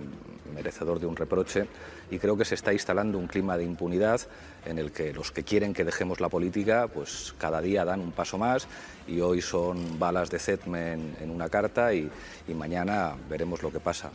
merecedor 0.54 1.00
de 1.00 1.06
un 1.06 1.16
reproche. 1.16 1.66
Y 2.12 2.20
creo 2.20 2.36
que 2.36 2.44
se 2.44 2.54
está 2.54 2.72
instalando 2.72 3.18
un 3.18 3.26
clima 3.26 3.56
de 3.56 3.64
impunidad 3.64 4.20
en 4.64 4.78
el 4.78 4.92
que 4.92 5.12
los 5.12 5.32
que 5.32 5.42
quieren 5.42 5.74
que 5.74 5.84
dejemos 5.84 6.20
la 6.20 6.28
política, 6.28 6.86
pues 6.86 7.34
cada 7.36 7.60
día 7.60 7.84
dan 7.84 7.98
un 7.98 8.12
paso 8.12 8.38
más 8.38 8.68
y 9.08 9.22
hoy 9.22 9.42
son 9.42 9.98
balas 9.98 10.30
de 10.30 10.38
Zetme 10.38 10.92
en, 10.92 11.30
una 11.32 11.48
carta 11.48 11.92
y 11.92 12.08
mañana 12.54 13.16
veremos 13.28 13.60
lo 13.64 13.72
que 13.72 13.80
pasa 13.80 14.12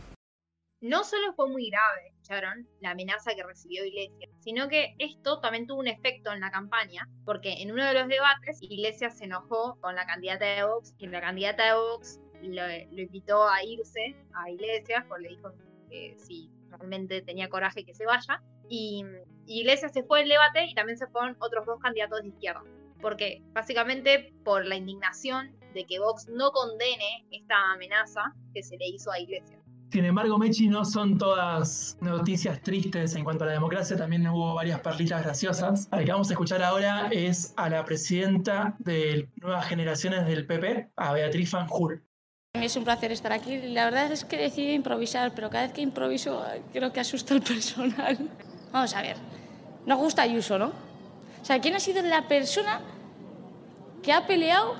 no 0.84 1.02
solo 1.02 1.32
fue 1.32 1.48
muy 1.48 1.70
grave, 1.70 2.08
escucharon, 2.08 2.68
la 2.80 2.90
amenaza 2.90 3.34
que 3.34 3.42
recibió 3.42 3.86
Iglesias, 3.86 4.30
sino 4.40 4.68
que 4.68 4.94
esto 4.98 5.40
también 5.40 5.66
tuvo 5.66 5.80
un 5.80 5.88
efecto 5.88 6.30
en 6.30 6.40
la 6.40 6.50
campaña, 6.50 7.08
porque 7.24 7.62
en 7.62 7.72
uno 7.72 7.86
de 7.86 7.94
los 7.94 8.06
debates 8.06 8.60
Iglesias 8.60 9.16
se 9.16 9.24
enojó 9.24 9.80
con 9.80 9.94
la 9.94 10.04
candidata 10.04 10.44
de 10.44 10.62
Vox 10.62 10.94
y 10.98 11.06
la 11.06 11.22
candidata 11.22 11.64
de 11.64 11.72
Vox 11.72 12.20
lo, 12.42 13.00
invitó 13.00 13.48
a 13.48 13.64
irse 13.64 14.14
a 14.34 14.50
Iglesias, 14.50 15.06
porque 15.08 15.22
le 15.22 15.28
dijo 15.30 15.52
que 15.88 16.16
si 16.18 16.50
realmente 16.68 17.22
tenía 17.22 17.48
coraje 17.48 17.86
que 17.86 17.94
se 17.94 18.04
vaya, 18.04 18.42
y, 18.68 19.06
y 19.46 19.60
Iglesias 19.60 19.94
se 19.94 20.02
fue 20.02 20.20
del 20.20 20.28
debate 20.28 20.66
y 20.66 20.74
también 20.74 20.98
se 20.98 21.06
fueron 21.06 21.34
otros 21.40 21.64
dos 21.64 21.80
candidatos 21.80 22.20
de 22.20 22.28
izquierda, 22.28 22.62
porque 23.00 23.40
básicamente 23.54 24.34
por 24.44 24.66
la 24.66 24.76
indignación 24.76 25.56
de 25.72 25.86
que 25.86 25.98
Vox 25.98 26.28
no 26.28 26.50
condene 26.50 27.26
esta 27.30 27.72
amenaza 27.72 28.34
que 28.52 28.62
se 28.62 28.76
le 28.76 28.86
hizo 28.86 29.10
a 29.10 29.18
Iglesias. 29.18 29.63
Sin 29.90 30.04
embargo, 30.04 30.38
Mechi, 30.38 30.68
no 30.68 30.84
son 30.84 31.18
todas 31.18 31.96
noticias 32.00 32.60
tristes 32.62 33.14
en 33.14 33.22
cuanto 33.22 33.44
a 33.44 33.46
la 33.46 33.52
democracia, 33.52 33.96
también 33.96 34.26
hubo 34.26 34.54
varias 34.54 34.80
perlitas 34.80 35.22
graciosas. 35.22 35.88
La 35.92 36.04
que 36.04 36.10
vamos 36.10 36.28
a 36.30 36.32
escuchar 36.32 36.62
ahora 36.62 37.08
es 37.12 37.54
a 37.56 37.68
la 37.68 37.84
presidenta 37.84 38.74
de 38.80 39.28
Nuevas 39.36 39.66
Generaciones 39.66 40.26
del 40.26 40.46
PP, 40.46 40.90
a 40.96 41.12
Beatriz 41.12 41.50
Fanjul. 41.50 42.02
Es 42.54 42.76
un 42.76 42.84
placer 42.84 43.10
estar 43.10 43.32
aquí. 43.32 43.56
La 43.62 43.84
verdad 43.84 44.10
es 44.12 44.24
que 44.24 44.36
decidí 44.36 44.72
improvisar, 44.72 45.32
pero 45.34 45.50
cada 45.50 45.64
vez 45.64 45.72
que 45.72 45.80
improviso 45.80 46.44
creo 46.72 46.92
que 46.92 47.00
asusta 47.00 47.34
al 47.34 47.42
personal. 47.42 48.16
Vamos 48.72 48.94
a 48.94 49.02
ver. 49.02 49.16
Nos 49.86 49.98
gusta 49.98 50.22
Ayuso, 50.22 50.58
¿no? 50.58 50.66
O 51.42 51.44
sea, 51.44 51.60
¿quién 51.60 51.74
ha 51.74 51.80
sido 51.80 52.00
la 52.02 52.26
persona 52.26 52.80
que 54.02 54.12
ha 54.12 54.26
peleado 54.26 54.76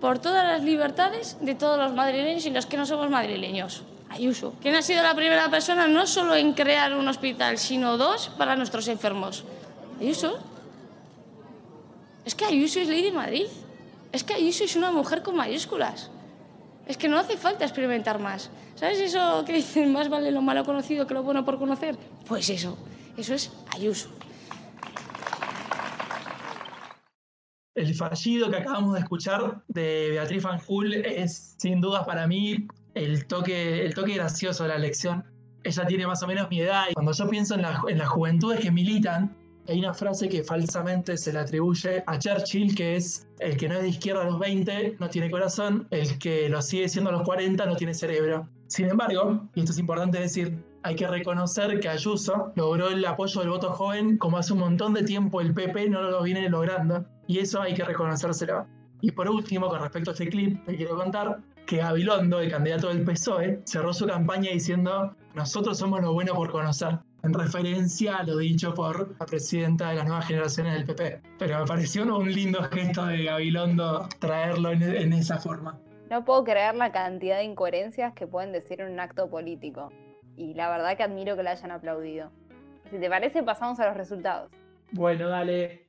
por 0.00 0.18
todas 0.18 0.44
las 0.44 0.64
libertades 0.64 1.36
de 1.40 1.54
todos 1.54 1.78
los 1.78 1.94
madrileños 1.94 2.46
y 2.46 2.50
los 2.50 2.66
que 2.66 2.76
no 2.76 2.86
somos 2.86 3.10
madrileños? 3.10 3.84
Ayuso. 4.10 4.54
¿Quién 4.60 4.74
ha 4.74 4.82
sido 4.82 5.04
la 5.04 5.14
primera 5.14 5.48
persona 5.50 5.86
no 5.86 6.04
solo 6.04 6.34
en 6.34 6.52
crear 6.52 6.94
un 6.94 7.06
hospital, 7.06 7.58
sino 7.58 7.96
dos 7.96 8.28
para 8.36 8.56
nuestros 8.56 8.88
enfermos? 8.88 9.44
Ayuso. 10.00 10.36
Es 12.24 12.34
que 12.34 12.44
Ayuso 12.44 12.80
es 12.80 12.88
ley 12.88 13.04
de 13.04 13.12
Madrid. 13.12 13.46
Es 14.10 14.24
que 14.24 14.34
Ayuso 14.34 14.64
es 14.64 14.74
una 14.74 14.90
mujer 14.90 15.22
con 15.22 15.36
mayúsculas. 15.36 16.10
Es 16.88 16.96
que 16.96 17.06
no 17.06 17.18
hace 17.18 17.36
falta 17.36 17.64
experimentar 17.64 18.18
más. 18.18 18.50
¿Sabes 18.74 18.98
eso 18.98 19.44
que 19.46 19.52
dicen, 19.52 19.92
más 19.92 20.08
vale 20.08 20.32
lo 20.32 20.42
malo 20.42 20.64
conocido 20.64 21.06
que 21.06 21.14
lo 21.14 21.22
bueno 21.22 21.44
por 21.44 21.58
conocer? 21.58 21.96
Pues 22.26 22.50
eso, 22.50 22.76
eso 23.16 23.34
es 23.34 23.52
Ayuso. 23.72 24.10
El 27.76 27.94
fallido 27.94 28.50
que 28.50 28.56
acabamos 28.56 28.94
de 28.94 29.00
escuchar 29.00 29.62
de 29.68 30.08
Beatriz 30.10 30.42
Fanjul 30.42 30.94
es 30.94 31.54
sin 31.58 31.80
dudas 31.80 32.04
para 32.04 32.26
mí 32.26 32.66
el 32.94 33.26
toque, 33.26 33.84
el 33.84 33.94
toque 33.94 34.14
gracioso 34.14 34.64
de 34.64 34.70
la 34.70 34.76
elección. 34.76 35.24
Ella 35.62 35.86
tiene 35.86 36.06
más 36.06 36.22
o 36.22 36.26
menos 36.26 36.48
mi 36.50 36.60
edad 36.60 36.84
y 36.90 36.94
cuando 36.94 37.12
yo 37.12 37.28
pienso 37.28 37.54
en, 37.54 37.64
en 37.88 37.98
las 37.98 38.08
juventudes 38.08 38.60
que 38.60 38.70
militan, 38.70 39.36
hay 39.68 39.78
una 39.78 39.94
frase 39.94 40.28
que 40.28 40.42
falsamente 40.42 41.16
se 41.16 41.32
le 41.32 41.38
atribuye 41.38 42.02
a 42.06 42.18
Churchill, 42.18 42.74
que 42.74 42.96
es 42.96 43.28
el 43.38 43.56
que 43.56 43.68
no 43.68 43.76
es 43.76 43.82
de 43.82 43.88
izquierda 43.88 44.22
a 44.22 44.24
los 44.24 44.38
20 44.38 44.96
no 44.98 45.08
tiene 45.08 45.30
corazón, 45.30 45.86
el 45.90 46.18
que 46.18 46.48
lo 46.48 46.60
sigue 46.62 46.88
siendo 46.88 47.10
a 47.10 47.12
los 47.12 47.22
40 47.22 47.66
no 47.66 47.76
tiene 47.76 47.94
cerebro. 47.94 48.48
Sin 48.66 48.88
embargo, 48.88 49.48
y 49.54 49.60
esto 49.60 49.72
es 49.72 49.78
importante 49.78 50.18
decir, 50.18 50.64
hay 50.82 50.96
que 50.96 51.06
reconocer 51.06 51.78
que 51.78 51.88
Ayuso 51.88 52.52
logró 52.56 52.88
el 52.88 53.04
apoyo 53.04 53.40
del 53.40 53.50
voto 53.50 53.72
joven 53.72 54.16
como 54.16 54.38
hace 54.38 54.54
un 54.54 54.60
montón 54.60 54.94
de 54.94 55.02
tiempo 55.02 55.40
el 55.40 55.52
PP 55.52 55.90
no 55.90 56.02
lo 56.02 56.22
viene 56.22 56.48
logrando, 56.48 57.04
y 57.26 57.38
eso 57.38 57.60
hay 57.60 57.74
que 57.74 57.84
reconocérselo. 57.84 58.66
Y 59.02 59.12
por 59.12 59.28
último, 59.28 59.68
con 59.68 59.80
respecto 59.80 60.10
a 60.10 60.12
este 60.12 60.28
clip, 60.28 60.64
te 60.66 60.76
quiero 60.76 60.96
contar 60.96 61.40
que 61.70 61.76
Gabilondo, 61.76 62.40
el 62.40 62.50
candidato 62.50 62.88
del 62.88 63.04
PSOE, 63.04 63.60
cerró 63.64 63.92
su 63.92 64.04
campaña 64.04 64.50
diciendo, 64.50 65.14
nosotros 65.36 65.78
somos 65.78 66.00
lo 66.02 66.12
bueno 66.12 66.34
por 66.34 66.50
conocer 66.50 66.98
en 67.22 67.32
referencia 67.32 68.16
a 68.16 68.24
lo 68.24 68.38
dicho 68.38 68.74
por 68.74 69.16
la 69.20 69.24
presidenta 69.24 69.90
de 69.90 69.94
las 69.94 70.04
nuevas 70.04 70.26
generaciones 70.26 70.74
del 70.74 70.84
PP. 70.84 71.22
Pero 71.38 71.60
me 71.60 71.66
pareció 71.66 72.02
un 72.02 72.32
lindo 72.32 72.60
gesto 72.72 73.06
de 73.06 73.22
Gabilondo 73.22 74.08
traerlo 74.18 74.72
en, 74.72 75.12
esa 75.12 75.38
forma. 75.38 75.78
No 76.10 76.24
puedo 76.24 76.42
creer 76.42 76.74
la 76.74 76.90
cantidad 76.90 77.36
de 77.36 77.44
incoherencias 77.44 78.14
que 78.14 78.26
pueden 78.26 78.50
decir 78.50 78.80
en 78.80 78.90
un 78.90 78.98
acto 78.98 79.30
político. 79.30 79.92
Y 80.36 80.54
la 80.54 80.70
verdad 80.70 80.96
que 80.96 81.04
admiro 81.04 81.36
que 81.36 81.44
la 81.44 81.52
hayan 81.52 81.70
aplaudido. 81.70 82.32
Si 82.90 82.98
te 82.98 83.08
parece, 83.08 83.44
pasamos 83.44 83.78
a 83.78 83.86
los 83.86 83.96
resultados. 83.96 84.50
Bueno, 84.90 85.28
dale. 85.28 85.86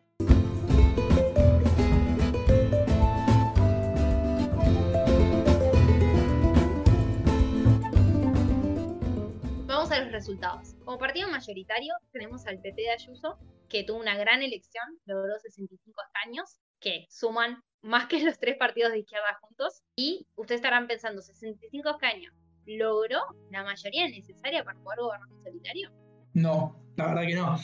Resultados. 10.11 10.75
Como 10.85 10.97
partido 10.97 11.29
mayoritario 11.29 11.93
tenemos 12.11 12.45
al 12.47 12.59
PP 12.59 12.81
de 12.81 12.91
Ayuso, 12.91 13.37
que 13.69 13.83
tuvo 13.83 13.99
una 13.99 14.17
gran 14.17 14.43
elección, 14.43 14.83
logró 15.05 15.39
65 15.39 16.01
escaños, 16.07 16.57
que 16.79 17.05
suman 17.09 17.63
más 17.81 18.07
que 18.07 18.23
los 18.23 18.37
tres 18.37 18.57
partidos 18.57 18.91
de 18.91 18.99
izquierda 18.99 19.39
juntos. 19.41 19.83
Y 19.95 20.27
ustedes 20.35 20.59
estarán 20.59 20.87
pensando, 20.87 21.21
65 21.21 21.89
escaños, 21.89 22.33
¿logró 22.65 23.19
la 23.49 23.63
mayoría 23.63 24.07
necesaria 24.09 24.63
para 24.63 24.79
poder 24.79 24.99
gobernar 24.99 25.29
solitario? 25.43 25.91
No, 26.33 26.75
la 26.97 27.07
verdad 27.07 27.27
que 27.27 27.35
no. 27.35 27.57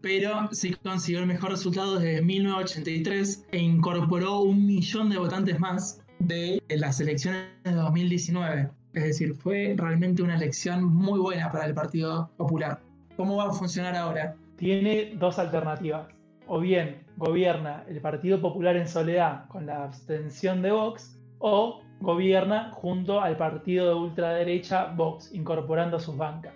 Pero 0.00 0.48
sí 0.52 0.74
consiguió 0.74 1.20
el 1.20 1.26
mejor 1.26 1.50
resultado 1.50 1.98
desde 1.98 2.22
1983 2.22 3.46
e 3.52 3.58
incorporó 3.58 4.40
un 4.40 4.66
millón 4.66 5.10
de 5.10 5.18
votantes 5.18 5.60
más 5.60 6.02
de 6.18 6.62
las 6.68 7.00
elecciones 7.00 7.46
de 7.62 7.72
2019. 7.72 8.70
Es 8.94 9.04
decir, 9.04 9.34
fue 9.34 9.74
realmente 9.76 10.22
una 10.22 10.36
elección 10.36 10.84
muy 10.84 11.18
buena 11.18 11.50
para 11.50 11.64
el 11.64 11.74
Partido 11.74 12.30
Popular. 12.36 12.78
¿Cómo 13.16 13.36
va 13.36 13.48
a 13.48 13.52
funcionar 13.52 13.96
ahora? 13.96 14.36
Tiene 14.56 15.12
dos 15.16 15.38
alternativas. 15.38 16.08
O 16.46 16.60
bien 16.60 17.02
gobierna 17.16 17.84
el 17.88 18.00
Partido 18.00 18.40
Popular 18.40 18.76
en 18.76 18.86
soledad 18.86 19.46
con 19.48 19.64
la 19.64 19.84
abstención 19.84 20.60
de 20.60 20.72
Vox, 20.72 21.18
o 21.38 21.82
gobierna 22.00 22.70
junto 22.72 23.20
al 23.20 23.36
partido 23.36 23.88
de 23.88 23.94
ultraderecha 23.94 24.92
Vox, 24.94 25.32
incorporando 25.32 25.98
sus 25.98 26.16
bancas. 26.16 26.54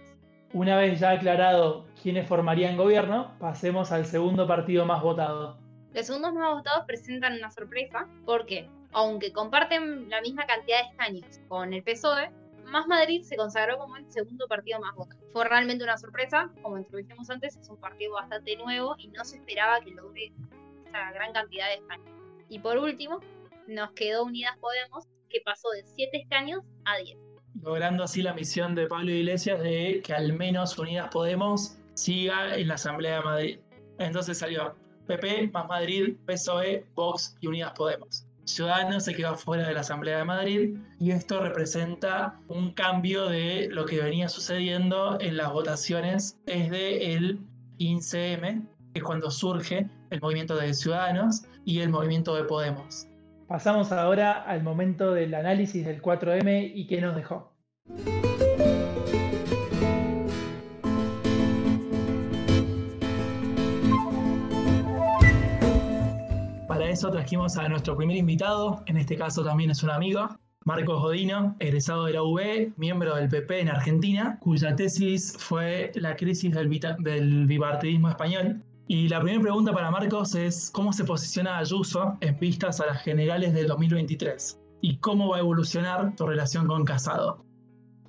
Una 0.52 0.76
vez 0.76 1.00
ya 1.00 1.10
aclarado 1.10 1.86
quiénes 2.00 2.28
formarían 2.28 2.76
gobierno, 2.76 3.32
pasemos 3.38 3.92
al 3.92 4.06
segundo 4.06 4.46
partido 4.46 4.84
más 4.84 5.02
votado. 5.02 5.58
Los 5.92 6.06
segundos 6.06 6.34
más 6.34 6.54
votados 6.54 6.84
presentan 6.86 7.38
una 7.38 7.50
sorpresa 7.50 8.06
porque 8.24 8.68
aunque 8.96 9.30
comparten 9.30 10.08
la 10.08 10.22
misma 10.22 10.46
cantidad 10.46 10.78
de 10.78 10.88
escaños 10.88 11.40
con 11.48 11.74
el 11.74 11.82
PSOE, 11.82 12.30
Más 12.64 12.86
Madrid 12.86 13.20
se 13.24 13.36
consagró 13.36 13.76
como 13.76 13.98
el 13.98 14.10
segundo 14.10 14.48
partido 14.48 14.80
más 14.80 14.94
votado. 14.94 15.20
Fue 15.34 15.46
realmente 15.46 15.84
una 15.84 15.98
sorpresa, 15.98 16.50
como 16.62 16.78
introdujimos 16.78 17.28
antes, 17.28 17.56
es 17.56 17.68
un 17.68 17.76
partido 17.76 18.14
bastante 18.14 18.56
nuevo 18.56 18.94
y 18.96 19.08
no 19.08 19.22
se 19.22 19.36
esperaba 19.36 19.82
que 19.82 19.90
logre 19.90 20.32
esa 20.86 21.12
gran 21.12 21.34
cantidad 21.34 21.68
de 21.68 21.74
escaños. 21.74 22.08
Y 22.48 22.58
por 22.58 22.78
último, 22.78 23.20
nos 23.68 23.90
quedó 23.90 24.24
Unidas 24.24 24.56
Podemos, 24.60 25.04
que 25.28 25.42
pasó 25.44 25.68
de 25.72 25.84
7 25.84 26.16
escaños 26.16 26.62
a 26.86 26.96
10. 26.96 27.18
Logrando 27.60 28.02
así 28.02 28.22
la 28.22 28.32
misión 28.32 28.74
de 28.74 28.86
Pablo 28.86 29.10
Iglesias 29.10 29.60
de 29.60 30.00
que 30.02 30.14
al 30.14 30.32
menos 30.32 30.78
Unidas 30.78 31.10
Podemos 31.12 31.76
siga 31.92 32.56
en 32.56 32.68
la 32.68 32.74
Asamblea 32.76 33.18
de 33.18 33.24
Madrid. 33.24 33.60
Entonces 33.98 34.38
salió 34.38 34.74
PP, 35.06 35.50
Más 35.52 35.68
Madrid, 35.68 36.16
PSOE, 36.24 36.86
Vox 36.94 37.36
y 37.42 37.46
Unidas 37.46 37.74
Podemos. 37.76 38.25
Ciudadanos 38.46 39.04
se 39.04 39.14
quedó 39.14 39.34
fuera 39.34 39.66
de 39.66 39.74
la 39.74 39.80
Asamblea 39.80 40.18
de 40.18 40.24
Madrid 40.24 40.78
y 41.00 41.10
esto 41.10 41.40
representa 41.40 42.38
un 42.46 42.72
cambio 42.72 43.28
de 43.28 43.68
lo 43.72 43.86
que 43.86 44.00
venía 44.00 44.28
sucediendo 44.28 45.18
en 45.20 45.36
las 45.36 45.52
votaciones 45.52 46.40
desde 46.46 47.14
el 47.14 47.40
15M, 47.78 48.62
que 48.92 49.00
es 49.00 49.02
cuando 49.02 49.32
surge 49.32 49.90
el 50.10 50.20
movimiento 50.20 50.56
de 50.56 50.72
Ciudadanos 50.74 51.42
y 51.64 51.80
el 51.80 51.88
movimiento 51.88 52.36
de 52.36 52.44
Podemos. 52.44 53.08
Pasamos 53.48 53.90
ahora 53.90 54.42
al 54.42 54.62
momento 54.62 55.12
del 55.12 55.34
análisis 55.34 55.84
del 55.84 56.00
4M 56.00 56.70
y 56.72 56.86
qué 56.86 57.00
nos 57.00 57.16
dejó. 57.16 57.52
Eso 66.96 67.10
trajimos 67.10 67.58
a 67.58 67.68
nuestro 67.68 67.94
primer 67.94 68.16
invitado, 68.16 68.82
en 68.86 68.96
este 68.96 69.16
caso 69.16 69.44
también 69.44 69.70
es 69.70 69.82
un 69.82 69.90
amigo, 69.90 70.30
Marcos 70.64 71.02
Godino, 71.02 71.54
egresado 71.58 72.06
de 72.06 72.14
la 72.14 72.22
UB, 72.22 72.72
miembro 72.78 73.14
del 73.16 73.28
PP 73.28 73.60
en 73.60 73.68
Argentina, 73.68 74.38
cuya 74.40 74.74
tesis 74.74 75.36
fue 75.38 75.92
la 75.96 76.16
crisis 76.16 76.54
del, 76.54 76.70
del 77.00 77.46
bipartidismo 77.46 78.08
español. 78.08 78.62
Y 78.88 79.08
la 79.08 79.20
primera 79.20 79.42
pregunta 79.42 79.74
para 79.74 79.90
Marcos 79.90 80.34
es 80.34 80.70
cómo 80.70 80.90
se 80.90 81.04
posiciona 81.04 81.58
Ayuso 81.58 82.16
en 82.22 82.38
vistas 82.38 82.80
a 82.80 82.86
las 82.86 83.02
generales 83.02 83.52
del 83.52 83.66
2023 83.66 84.58
y 84.80 84.96
cómo 84.96 85.28
va 85.28 85.36
a 85.36 85.40
evolucionar 85.40 86.14
su 86.16 86.26
relación 86.26 86.66
con 86.66 86.86
Casado. 86.86 87.45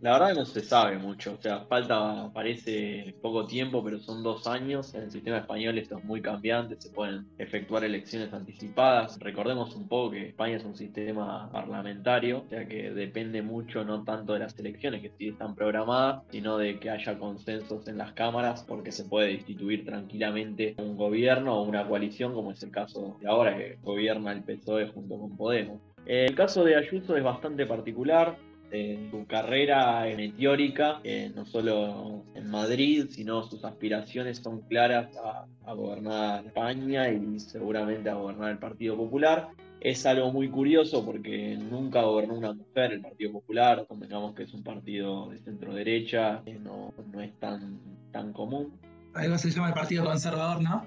La 0.02 0.14
verdad 0.14 0.30
que 0.30 0.40
no 0.40 0.46
se 0.46 0.62
sabe 0.62 0.98
mucho, 0.98 1.34
o 1.34 1.42
sea, 1.42 1.62
falta, 1.62 2.30
parece 2.34 3.16
poco 3.22 3.48
tiempo, 3.48 3.84
pero 3.84 4.00
son 4.00 4.22
dos 4.22 4.46
años. 4.46 4.94
En 4.94 5.04
el 5.04 5.12
sistema 5.12 5.38
español 5.38 5.78
esto 5.78 5.98
es 5.98 6.04
muy 6.04 6.22
cambiante, 6.22 6.76
se 6.80 6.90
pueden 6.90 7.26
efectuar 7.38 7.84
elecciones 7.84 8.32
anticipadas. 8.32 9.18
Recordemos 9.20 9.76
un 9.76 9.88
poco 9.88 10.12
que 10.12 10.30
España 10.30 10.58
es 10.58 10.64
un 10.64 10.76
sistema 10.76 11.50
parlamentario, 11.52 12.44
o 12.46 12.50
sea 12.50 12.68
que 12.68 12.92
depende 12.92 13.42
mucho 13.42 13.84
no 13.84 14.04
tanto 14.04 14.34
de 14.34 14.40
las 14.40 14.58
elecciones 14.60 15.02
que 15.02 15.12
sí 15.18 15.30
están 15.30 15.56
programadas, 15.56 16.24
sino 16.30 16.58
de 16.58 16.80
que 16.80 16.90
haya 16.90 17.18
consensos 17.18 17.88
en 17.88 17.98
las 17.98 18.14
cámaras, 18.14 18.64
porque 18.68 18.92
se 18.92 19.06
puede 19.06 19.32
instituir 19.32 19.84
tranquilamente 19.86 20.76
un 20.78 20.96
gobierno 20.96 21.56
o 21.56 21.64
una 21.64 21.88
coalición, 21.88 22.34
como 22.34 22.52
es 22.52 22.62
el 22.62 22.72
caso 22.72 23.18
de 23.20 23.28
ahora 23.28 23.58
que 23.58 23.78
gobierna 23.82 24.32
el 24.32 24.44
PSOE 24.44 24.90
junto 24.90 25.20
con 25.20 25.36
Podemos. 25.36 25.82
El 26.06 26.36
caso 26.36 26.64
de 26.64 26.76
Ayuso 26.76 27.18
es 27.18 27.24
bastante 27.24 27.66
particular, 27.66 28.38
en 28.72 29.12
su 29.12 29.26
carrera 29.26 30.06
meteórica, 30.16 31.00
eh, 31.04 31.32
no 31.34 31.46
solo 31.46 32.24
en 32.36 32.50
Madrid, 32.50 33.08
sino 33.10 33.44
sus 33.44 33.64
aspiraciones 33.64 34.40
son 34.40 34.62
claras 34.62 35.10
a, 35.18 35.46
gobernar 35.74 36.46
España 36.46 37.10
y 37.10 37.40
seguramente 37.40 38.10
a 38.10 38.16
gobernar 38.16 38.52
el 38.52 38.58
Partido 38.58 38.96
Popular. 38.96 39.50
Es 39.82 40.06
algo 40.06 40.32
muy 40.32 40.50
curioso 40.50 41.06
porque 41.06 41.58
nunca 41.58 42.02
gobernó 42.02 42.36
una 42.36 42.54
mujer 42.54 42.94
el 42.94 43.02
Partido 43.02 43.34
Popular, 43.34 43.86
convengamos 43.88 44.34
que 44.34 44.44
es 44.44 44.54
un 44.54 44.64
partido 44.64 45.30
de 45.30 45.38
centro 45.40 45.74
derecha, 45.74 46.42
que 46.46 46.54
no, 46.54 46.94
no 47.12 47.22
es 47.22 47.34
tan, 47.40 47.80
tan 48.12 48.34
común. 48.34 48.72
Algo 49.14 49.38
se 49.38 49.52
llama 49.52 49.68
el 49.68 49.74
Partido 49.74 50.06
Conservador, 50.06 50.62
¿no? 50.62 50.86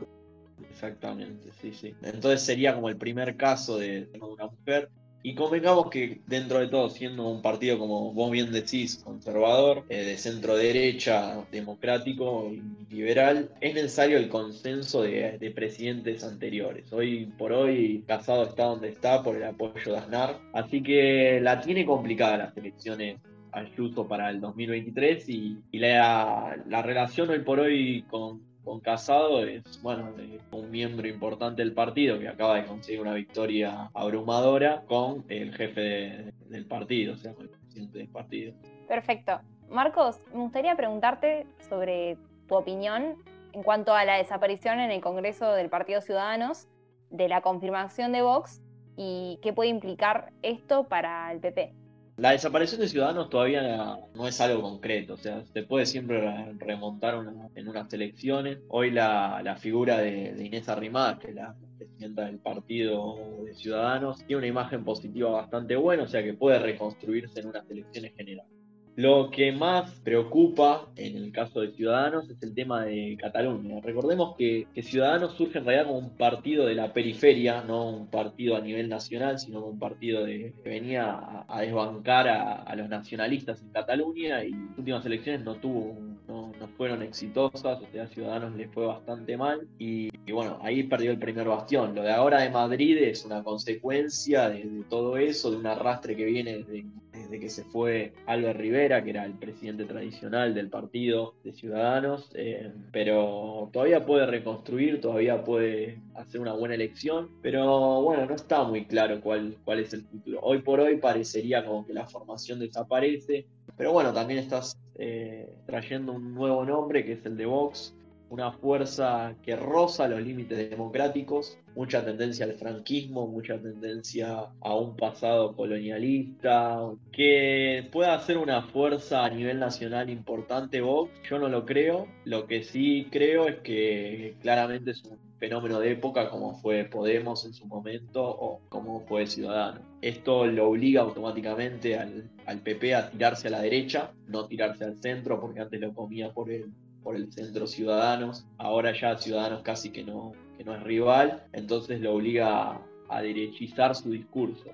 Exactamente, 0.71 1.51
sí, 1.61 1.73
sí. 1.73 1.95
Entonces 2.03 2.43
sería 2.43 2.75
como 2.75 2.89
el 2.89 2.97
primer 2.97 3.37
caso 3.37 3.79
de 3.79 4.09
una 4.21 4.47
mujer 4.47 4.89
Y 5.23 5.35
convengamos 5.35 5.91
que 5.91 6.21
dentro 6.27 6.61
de 6.61 6.69
todo, 6.69 6.89
siendo 6.89 7.29
un 7.29 7.43
partido, 7.43 7.79
como 7.79 8.12
vos 8.12 8.31
bien 8.31 8.53
decís, 8.53 9.03
conservador, 9.05 9.85
eh, 9.91 10.05
de 10.05 10.17
centro 10.17 10.57
derecha, 10.57 11.45
democrático 11.53 12.50
y 12.50 12.95
liberal, 12.95 13.50
es 13.61 13.75
necesario 13.75 14.17
el 14.17 14.31
consenso 14.31 15.03
de, 15.03 15.37
de, 15.39 15.50
presidentes 15.50 16.25
anteriores. 16.25 16.91
Hoy 16.93 17.27
por 17.37 17.53
hoy 17.53 18.03
Casado 18.07 18.45
está 18.45 18.65
donde 18.65 18.89
está 18.89 19.23
por 19.23 19.37
el 19.37 19.45
apoyo 19.45 19.93
de 19.93 19.99
Aznar, 19.99 20.41
así 20.55 20.83
que 20.83 21.39
la 21.43 21.61
tiene 21.61 21.85
complicada 21.85 22.39
las 22.39 22.57
elecciones 22.57 23.19
Ayuso 23.53 24.07
para 24.07 24.31
el 24.31 24.41
2023 24.41 25.29
y, 25.29 25.59
y 25.73 25.79
la, 25.81 26.57
la 26.69 26.83
relación 26.83 27.31
hoy 27.31 27.41
por 27.41 27.59
hoy 27.59 28.05
con 28.09 28.43
con 28.64 28.81
Casado 28.81 29.45
es, 29.45 29.81
bueno, 29.83 30.12
un 30.52 30.71
miembro 30.71 31.09
importante 31.09 31.62
del 31.62 31.73
partido 31.73 32.19
que 32.19 32.29
acaba 32.29 32.57
de 32.57 32.64
conseguir 32.64 33.00
una 33.00 33.14
victoria 33.14 33.90
abrumadora 33.95 34.83
con 34.87 35.25
el 35.29 35.55
jefe 35.55 36.33
del 36.49 36.67
partido, 36.67 37.14
o 37.14 37.17
sea, 37.17 37.33
con 37.35 37.45
el 37.45 37.50
presidente 37.50 37.99
del 37.99 38.09
partido. 38.09 38.55
Perfecto. 38.87 39.40
Marcos, 39.69 40.21
me 40.35 40.40
gustaría 40.40 40.75
preguntarte 40.76 41.47
sobre 41.69 42.19
tu 42.49 42.57
opinión 42.57 43.17
en 43.52 43.62
cuanto 43.62 43.95
a 43.95 44.05
la 44.05 44.17
desaparición 44.17 44.81
en 44.81 44.90
el 44.90 45.00
Congreso 45.00 45.52
del 45.52 45.71
Partido 45.71 46.00
Ciudadanos 46.00 46.69
de 47.11 47.29
la 47.29 47.40
confirmación 47.40 48.12
de 48.12 48.23
Vox 48.23 48.61
y 48.97 49.38
qué 49.43 49.52
puede 49.52 49.71
implicar 49.71 50.33
esto 50.43 50.88
para 50.88 51.33
el 51.33 51.40
PP. 51.40 51.80
La 52.21 52.33
desaparición 52.33 52.83
de 52.83 52.89
Ciudadanos 52.89 53.31
todavía 53.31 53.99
no 54.15 54.29
es 54.29 54.39
algo 54.43 54.61
concreto, 54.61 55.15
o 55.15 55.17
sea, 55.17 55.43
se 55.43 55.62
puede 55.62 55.87
siempre 55.87 56.53
remontar 56.59 57.15
en 57.55 57.67
unas 57.67 57.91
elecciones. 57.95 58.59
Hoy 58.69 58.91
la, 58.91 59.57
figura 59.59 59.97
de, 59.97 60.37
Inés 60.39 60.69
Arrimada, 60.69 61.19
que 61.19 61.29
es 61.29 61.35
la 61.35 61.57
presidenta 61.79 62.27
del 62.27 62.39
partido 62.39 63.17
de 63.47 63.55
Ciudadanos, 63.55 64.19
tiene 64.27 64.37
una 64.37 64.47
imagen 64.49 64.85
positiva 64.85 65.31
bastante 65.31 65.77
buena, 65.77 66.03
o 66.03 66.09
sea 66.09 66.23
que 66.23 66.35
puede 66.35 66.59
reconstruirse 66.59 67.41
en 67.41 67.47
unas 67.47 67.65
elecciones 67.71 68.12
generales. 68.15 68.60
Lo 68.97 69.31
que 69.31 69.53
más 69.53 70.01
preocupa 70.01 70.89
en 70.97 71.17
el 71.17 71.33
caso 71.33 71.61
de 71.61 71.73
Ciudadanos 71.73 72.29
es 72.29 72.43
el 72.43 72.55
tema 72.55 72.85
de 72.85 73.17
Cataluña. 73.19 73.81
Recordemos 73.81 74.35
que, 74.37 74.67
Ciudadanos 74.83 75.35
surge 75.37 75.59
en 75.59 75.65
realidad 75.65 75.87
como 75.87 75.99
un 75.99 76.17
partido 76.17 76.67
de 76.67 76.75
la 76.75 76.93
periferia, 76.93 77.63
no 77.63 77.89
un 77.89 78.07
partido 78.09 78.57
a 78.57 78.61
nivel 78.61 78.89
nacional, 78.89 79.39
sino 79.39 79.65
un 79.65 79.79
partido 79.79 80.25
de, 80.25 80.55
que 80.65 80.71
venía 80.71 81.45
a, 81.49 81.61
desbancar 81.61 82.29
a, 82.29 82.75
los 82.75 82.89
nacionalistas 82.89 83.63
en 83.63 83.71
Cataluña 83.71 84.45
y 84.45 84.51
las 84.51 84.79
últimas 84.79 85.07
elecciones 85.07 85.45
no 85.45 85.55
tuvo, 85.55 85.97
no, 86.27 86.53
fueron 86.77 87.03
exitosas, 87.03 87.81
o 87.81 87.87
sea, 87.93 88.05
a 88.05 88.07
Ciudadanos 88.09 88.57
le 88.57 88.69
fue 88.69 88.87
bastante 88.87 89.37
mal 89.37 89.69
y, 89.79 90.11
bueno, 90.33 90.59
ahí 90.63 90.83
perdió 90.83 91.13
el 91.13 91.19
primer 91.19 91.47
bastión. 91.47 91.95
Lo 91.95 92.03
de 92.03 92.11
ahora 92.11 92.41
de 92.41 92.51
Madrid 92.51 92.99
es 92.99 93.25
una 93.25 93.43
consecuencia 93.43 94.49
de, 94.49 94.65
de 94.65 94.85
todo 94.85 95.17
eso, 95.17 95.51
de 95.51 95.59
un 95.59 95.67
arrastre 95.67 96.17
que 96.17 96.25
viene 96.25 96.65
de 96.65 96.85
desde 97.31 97.41
que 97.41 97.49
se 97.49 97.65
fue 97.65 98.13
Albert 98.27 98.59
Rivera, 98.59 99.05
que 99.05 99.11
era 99.11 99.25
el 99.25 99.35
presidente 99.35 99.85
tradicional 99.85 100.53
del 100.53 100.69
partido 100.69 101.35
de 101.45 101.53
Ciudadanos, 101.53 102.31
eh, 102.35 102.73
pero 102.93 103.71
todavía 103.73 104.05
puede 104.05 104.27
reconstruir, 104.27 105.01
todavía 105.01 105.45
puede 105.45 106.01
hacer 106.15 106.41
una 106.41 106.55
buena 106.55 106.75
elección, 106.75 107.29
pero 107.41 108.03
bueno, 108.03 108.27
no 108.27 108.35
está 108.35 108.65
muy 108.65 108.85
claro 108.85 109.21
cuál, 109.21 109.57
cuál 109.65 109.79
es 109.79 109.93
el 109.93 110.03
futuro. 110.03 110.41
Hoy 110.43 110.59
por 110.63 110.81
hoy 110.81 110.97
parecería 110.97 111.65
como 111.65 111.87
que 111.87 111.95
la 111.95 112.07
formación 112.07 112.59
desaparece, 112.59 113.47
pero 113.77 113.93
bueno, 113.93 114.13
también 114.13 114.41
estás 114.41 114.77
eh, 114.97 115.49
trayendo 115.67 116.13
un 116.13 116.35
nuevo 116.35 116.65
nombre 116.65 117.05
que 117.05 117.13
es 117.13 117.25
el 117.25 117.37
de 117.37 117.47
Vox, 117.47 117.95
una 118.31 118.53
fuerza 118.53 119.35
que 119.43 119.57
roza 119.57 120.09
los 120.09 120.23
límites 120.23 120.71
democráticos, 120.71 121.59
mucha 121.75 122.04
tendencia 122.04 122.47
al 122.47 122.54
franquismo, 122.54 123.26
mucha 123.26 123.61
tendencia 123.61 124.47
a 124.61 124.75
un 124.76 124.97
pasado 124.97 125.54
colonialista, 125.57 126.78
que 127.13 127.89
pueda 127.93 128.19
ser 128.21 128.39
una 128.39 128.63
fuerza 128.63 129.25
a 129.25 129.31
nivel 129.31 129.59
nacional 129.59 130.09
importante 130.11 130.81
Vox, 130.81 131.11
yo 131.28 131.39
no 131.41 131.49
lo 131.49 131.67
creo, 131.67 132.07
lo 132.25 132.47
que 132.47 132.63
sí 132.63 133.09
creo 133.11 133.49
es 133.49 133.57
que 133.59 134.37
claramente 134.41 134.93
es 134.93 135.02
un 135.04 135.19
fenómeno 135.39 135.81
de 135.81 135.93
época 135.93 136.28
como 136.28 136.54
fue 136.61 136.85
Podemos 136.85 137.45
en 137.47 137.54
su 137.54 137.67
momento 137.67 138.23
o 138.23 138.61
como 138.69 139.00
fue 139.00 139.26
Ciudadanos. 139.26 139.83
Esto 140.02 140.47
lo 140.47 140.69
obliga 140.69 141.00
automáticamente 141.00 141.99
al, 141.99 142.31
al 142.47 142.61
PP 142.61 142.95
a 142.95 143.11
tirarse 143.11 143.49
a 143.49 143.52
la 143.52 143.63
derecha, 143.63 144.13
no 144.28 144.47
tirarse 144.47 144.85
al 144.85 145.00
centro 145.00 145.41
porque 145.41 145.61
antes 145.61 145.81
lo 145.81 145.95
comía 145.95 146.33
por 146.33 146.52
el 146.52 146.71
por 147.02 147.17
el 147.17 147.32
centro 147.32 147.67
Ciudadanos, 147.67 148.47
ahora 148.58 148.93
ya 148.93 149.17
Ciudadanos 149.17 149.63
casi 149.63 149.91
que 149.91 150.04
no, 150.04 150.32
que 150.56 150.65
no 150.65 150.75
es 150.75 150.82
rival, 150.82 151.43
entonces 151.52 152.00
lo 152.00 152.15
obliga 152.15 152.80
a, 153.08 153.23
derechizar 153.23 153.95
su 153.95 154.10
discurso. 154.10 154.71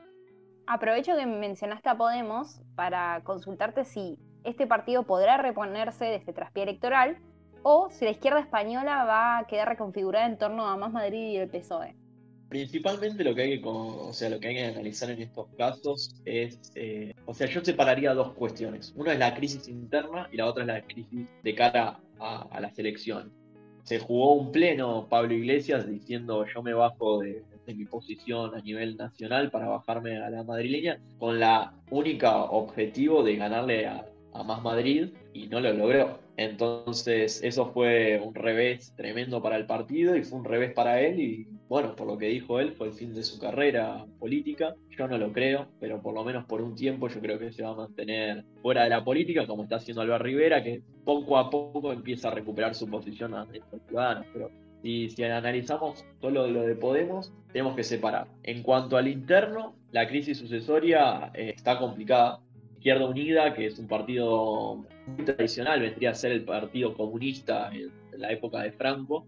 Aprovecho 0.66 1.16
que 1.16 1.26
mencionaste 1.26 1.88
a 1.88 1.96
Podemos 1.96 2.60
para 2.74 3.22
consultarte 3.24 3.84
si 3.84 4.18
este 4.44 4.66
partido 4.66 5.04
podrá 5.04 5.36
reponerse 5.36 6.04
de 6.04 6.16
este 6.16 6.32
traspié 6.32 6.64
electoral 6.64 7.18
o 7.62 7.88
si 7.90 8.04
la 8.04 8.10
izquierda 8.10 8.40
española 8.40 9.04
va 9.04 9.38
a 9.38 9.46
quedar 9.46 9.68
reconfigurada 9.68 10.26
en 10.26 10.38
torno 10.38 10.66
a 10.66 10.76
Más 10.76 10.92
Madrid 10.92 11.30
y 11.30 11.36
el 11.36 11.48
PSOE. 11.48 11.96
Principalmente 12.48 13.24
lo 13.24 13.34
que 13.34 13.42
hay 13.42 13.60
que, 13.60 13.68
o 13.68 14.12
sea, 14.12 14.30
lo 14.30 14.38
que 14.38 14.48
hay 14.48 14.54
que 14.54 14.64
analizar 14.66 15.10
en 15.10 15.20
estos 15.20 15.48
casos 15.56 16.14
es, 16.24 16.72
eh, 16.76 17.12
o 17.24 17.34
sea, 17.34 17.48
yo 17.48 17.64
separaría 17.64 18.14
dos 18.14 18.34
cuestiones. 18.34 18.92
Una 18.96 19.14
es 19.14 19.18
la 19.18 19.34
crisis 19.34 19.66
interna 19.66 20.28
y 20.30 20.36
la 20.36 20.46
otra 20.46 20.62
es 20.62 20.68
la 20.68 20.82
crisis 20.82 21.28
de 21.42 21.54
cara 21.56 21.98
a, 22.18 22.60
la 22.60 22.70
selección. 22.70 23.32
Se 23.82 23.98
jugó 23.98 24.34
un 24.34 24.50
pleno 24.50 25.06
Pablo 25.08 25.34
Iglesias 25.34 25.86
diciendo 25.88 26.44
yo 26.52 26.62
me 26.62 26.72
bajo 26.74 27.20
de, 27.20 27.44
mi 27.66 27.84
posición 27.84 28.54
a 28.54 28.60
nivel 28.60 28.96
nacional 28.96 29.50
para 29.50 29.68
bajarme 29.68 30.18
a 30.18 30.30
la 30.30 30.44
madrileña 30.44 31.00
con 31.18 31.40
la 31.40 31.74
única 31.90 32.44
objetivo 32.44 33.24
de 33.24 33.34
ganarle 33.34 33.86
a, 33.86 34.06
a 34.34 34.42
Más 34.44 34.62
Madrid 34.62 35.08
y 35.32 35.48
no 35.48 35.60
lo 35.60 35.72
logró. 35.72 36.20
Entonces 36.36 37.42
eso 37.42 37.72
fue 37.72 38.20
un 38.24 38.34
revés 38.34 38.92
tremendo 38.96 39.42
para 39.42 39.56
el 39.56 39.66
partido 39.66 40.16
y 40.16 40.22
fue 40.22 40.38
un 40.38 40.44
revés 40.44 40.72
para 40.72 41.00
él 41.00 41.18
y 41.18 41.48
bueno, 41.68 41.96
por 41.96 42.06
lo 42.06 42.16
que 42.16 42.26
dijo 42.28 42.60
él, 42.60 42.72
fue 42.72 42.88
el 42.88 42.92
fin 42.92 43.12
de 43.12 43.22
su 43.22 43.40
carrera 43.40 44.06
política. 44.18 44.74
Yo 44.96 45.08
no 45.08 45.18
lo 45.18 45.32
creo, 45.32 45.66
pero 45.80 46.00
por 46.00 46.14
lo 46.14 46.22
menos 46.22 46.44
por 46.44 46.62
un 46.62 46.74
tiempo 46.74 47.08
yo 47.08 47.20
creo 47.20 47.38
que 47.38 47.52
se 47.52 47.62
va 47.62 47.70
a 47.70 47.74
mantener 47.74 48.44
fuera 48.62 48.84
de 48.84 48.90
la 48.90 49.04
política, 49.04 49.46
como 49.46 49.64
está 49.64 49.76
haciendo 49.76 50.02
Albert 50.02 50.22
Rivera, 50.22 50.62
que 50.62 50.82
poco 51.04 51.36
a 51.38 51.50
poco 51.50 51.92
empieza 51.92 52.28
a 52.28 52.34
recuperar 52.34 52.74
su 52.74 52.88
posición 52.88 53.34
ante 53.34 53.60
los 53.72 53.82
ciudadanos. 53.88 54.26
Pero 54.32 54.50
si, 54.82 55.10
si 55.10 55.24
analizamos 55.24 56.04
solo 56.20 56.46
lo 56.46 56.62
de 56.62 56.76
Podemos, 56.76 57.32
tenemos 57.52 57.74
que 57.74 57.84
separar. 57.84 58.28
En 58.44 58.62
cuanto 58.62 58.96
al 58.96 59.08
interno, 59.08 59.74
la 59.90 60.06
crisis 60.06 60.38
sucesoria 60.38 61.30
eh, 61.34 61.52
está 61.56 61.78
complicada. 61.78 62.40
Izquierda 62.76 63.06
Unida, 63.06 63.54
que 63.54 63.66
es 63.66 63.78
un 63.78 63.88
partido 63.88 64.84
muy 65.06 65.24
tradicional, 65.24 65.80
vendría 65.80 66.10
a 66.10 66.14
ser 66.14 66.32
el 66.32 66.44
partido 66.44 66.94
comunista 66.94 67.70
en, 67.72 67.90
la 68.16 68.30
época 68.30 68.62
de 68.62 68.72
Franco, 68.72 69.26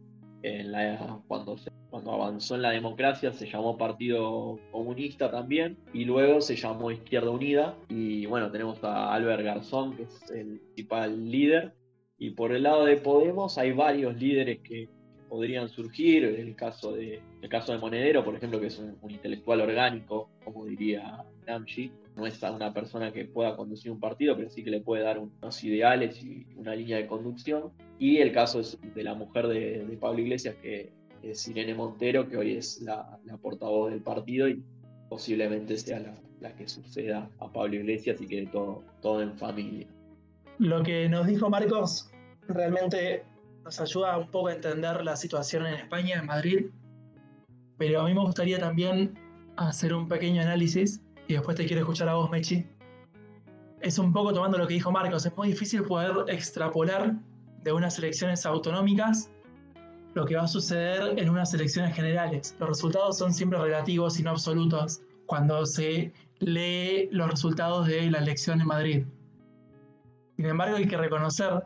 cuando 1.27 1.57
se 1.59 1.71
avanzó 1.91 2.55
en 2.55 2.63
la 2.63 2.71
democracia 2.71 3.33
se 3.33 3.47
llamó 3.47 3.77
Partido 3.77 4.59
Comunista 4.71 5.31
también 5.31 5.79
y 5.93 6.05
luego 6.05 6.41
se 6.41 6.57
llamó 6.57 6.91
Izquierda 6.91 7.31
Unida 7.31 7.77
y 7.89 8.27
bueno, 8.27 8.51
tenemos 8.51 8.83
a 8.85 9.13
Albert 9.13 9.43
Garzón 9.43 9.97
que 9.97 10.05
es 10.05 10.31
el 10.31 10.61
principal 10.61 11.31
líder 11.31 11.75
y 12.19 12.31
por 12.31 12.53
el 12.53 12.65
lado 12.65 12.85
de 12.85 12.97
Podemos 12.97 13.59
hay 13.59 13.73
varios 13.73 14.17
líderes 14.17 14.61
que 14.61 14.89
podrían 15.29 15.69
surgir, 15.69 16.25
el 16.25 16.57
caso 16.57 16.93
de, 16.93 17.21
el 17.43 17.49
caso 17.49 17.73
de 17.73 17.79
Monedero, 17.79 18.25
por 18.25 18.35
ejemplo, 18.35 18.61
que 18.61 18.69
es 18.69 18.79
un, 18.79 18.97
intelectual 19.09 19.61
orgánico, 19.61 20.31
como 20.45 20.65
diría 20.65 21.25
No 22.17 22.27
es 22.27 22.43
una 22.43 22.75
persona 22.75 23.13
que 23.13 23.25
pueda 23.25 23.57
conducir 23.57 23.91
un 23.91 24.01
partido, 24.01 24.37
pero 24.37 24.51
sí 24.51 24.63
que 24.63 24.71
le 24.71 24.81
puede 24.81 25.03
dar 25.03 25.19
unos 25.19 25.65
ideales 25.65 26.23
y 26.23 26.47
una 26.57 26.75
línea 26.75 26.97
de 26.97 27.07
conducción. 27.07 27.71
Y 27.99 28.19
el 28.19 28.33
caso 28.33 28.61
es 28.61 28.79
de 28.95 29.03
la 29.03 29.15
mujer 29.15 29.49
de, 29.49 29.85
de 29.85 29.97
Pablo 29.97 30.21
Iglesias, 30.21 30.57
que 30.61 30.93
es 31.23 31.47
Irene 31.49 31.75
Montero, 31.75 32.29
que 32.29 32.37
hoy 32.37 32.57
es 32.57 32.81
la, 32.83 33.19
portavoz 33.41 33.91
del 33.91 34.03
partido 34.03 34.49
y 34.49 34.63
posiblemente 35.09 35.77
sea 35.77 36.01
la, 36.41 36.55
que 36.55 36.69
suceda 36.69 37.31
a 37.41 37.51
Pablo 37.51 37.77
Iglesias 37.77 38.21
y 38.21 38.27
quede 38.27 38.47
todo, 38.47 38.83
todo 39.01 39.23
en 39.23 39.37
familia. 39.39 39.87
Lo 40.59 40.83
que 40.83 41.09
nos 41.09 41.27
dijo 41.27 41.49
Marcos 41.49 42.11
realmente 42.49 43.25
nos 43.65 43.81
ayuda 43.81 44.19
un 44.19 44.31
poco 44.31 44.49
a 44.49 44.55
entender 44.55 45.05
la 45.05 45.17
situación 45.17 45.67
en 45.67 45.75
España, 45.75 46.19
en 46.19 46.27
Madrid, 46.27 46.67
pero 47.77 48.01
a 48.01 48.05
mí 48.05 48.15
me 48.15 48.21
gustaría 48.21 48.59
también 48.59 49.19
hacer 49.57 49.95
un 49.95 50.09
pequeño 50.09 50.43
análisis 50.43 51.03
y 51.29 51.35
después 51.35 51.57
te 51.57 51.67
quiero 51.67 51.83
escuchar 51.83 52.09
a 52.09 52.15
vos, 52.15 52.31
Mechi. 52.31 52.67
Es 53.81 53.99
un 53.99 54.13
poco 54.13 54.33
tomando 54.33 54.59
lo 54.59 54.67
que 54.67 54.75
dijo 54.75 54.91
Marcos, 54.91 55.25
es 55.25 55.37
muy 55.37 55.49
difícil 55.49 55.85
poder 55.85 56.25
extrapolar 56.27 57.15
de 57.63 57.73
unas 57.73 57.99
elecciones 57.99 58.45
autonómicas 58.45 59.31
lo 60.15 60.25
que 60.25 60.35
va 60.35 60.45
a 60.45 60.49
suceder 60.49 61.19
en 61.19 61.29
unas 61.29 61.53
elecciones 61.55 61.95
generales. 61.95 62.57
Los 62.59 62.71
resultados 62.71 63.19
son 63.19 63.33
siempre 63.33 63.59
relativos 63.59 64.19
y 64.19 64.23
no 64.23 64.31
absolutos 64.31 65.01
cuando 65.27 65.65
se 65.67 66.13
lee 66.41 67.09
los 67.13 67.31
resultados 67.31 67.87
de 67.87 68.11
la 68.11 68.19
elección 68.19 68.61
en 68.61 68.67
Madrid. 68.67 69.07
Sin 70.37 70.47
embargo, 70.47 70.77
hay 70.77 70.89
que 70.89 70.97
reconocer 70.97 71.63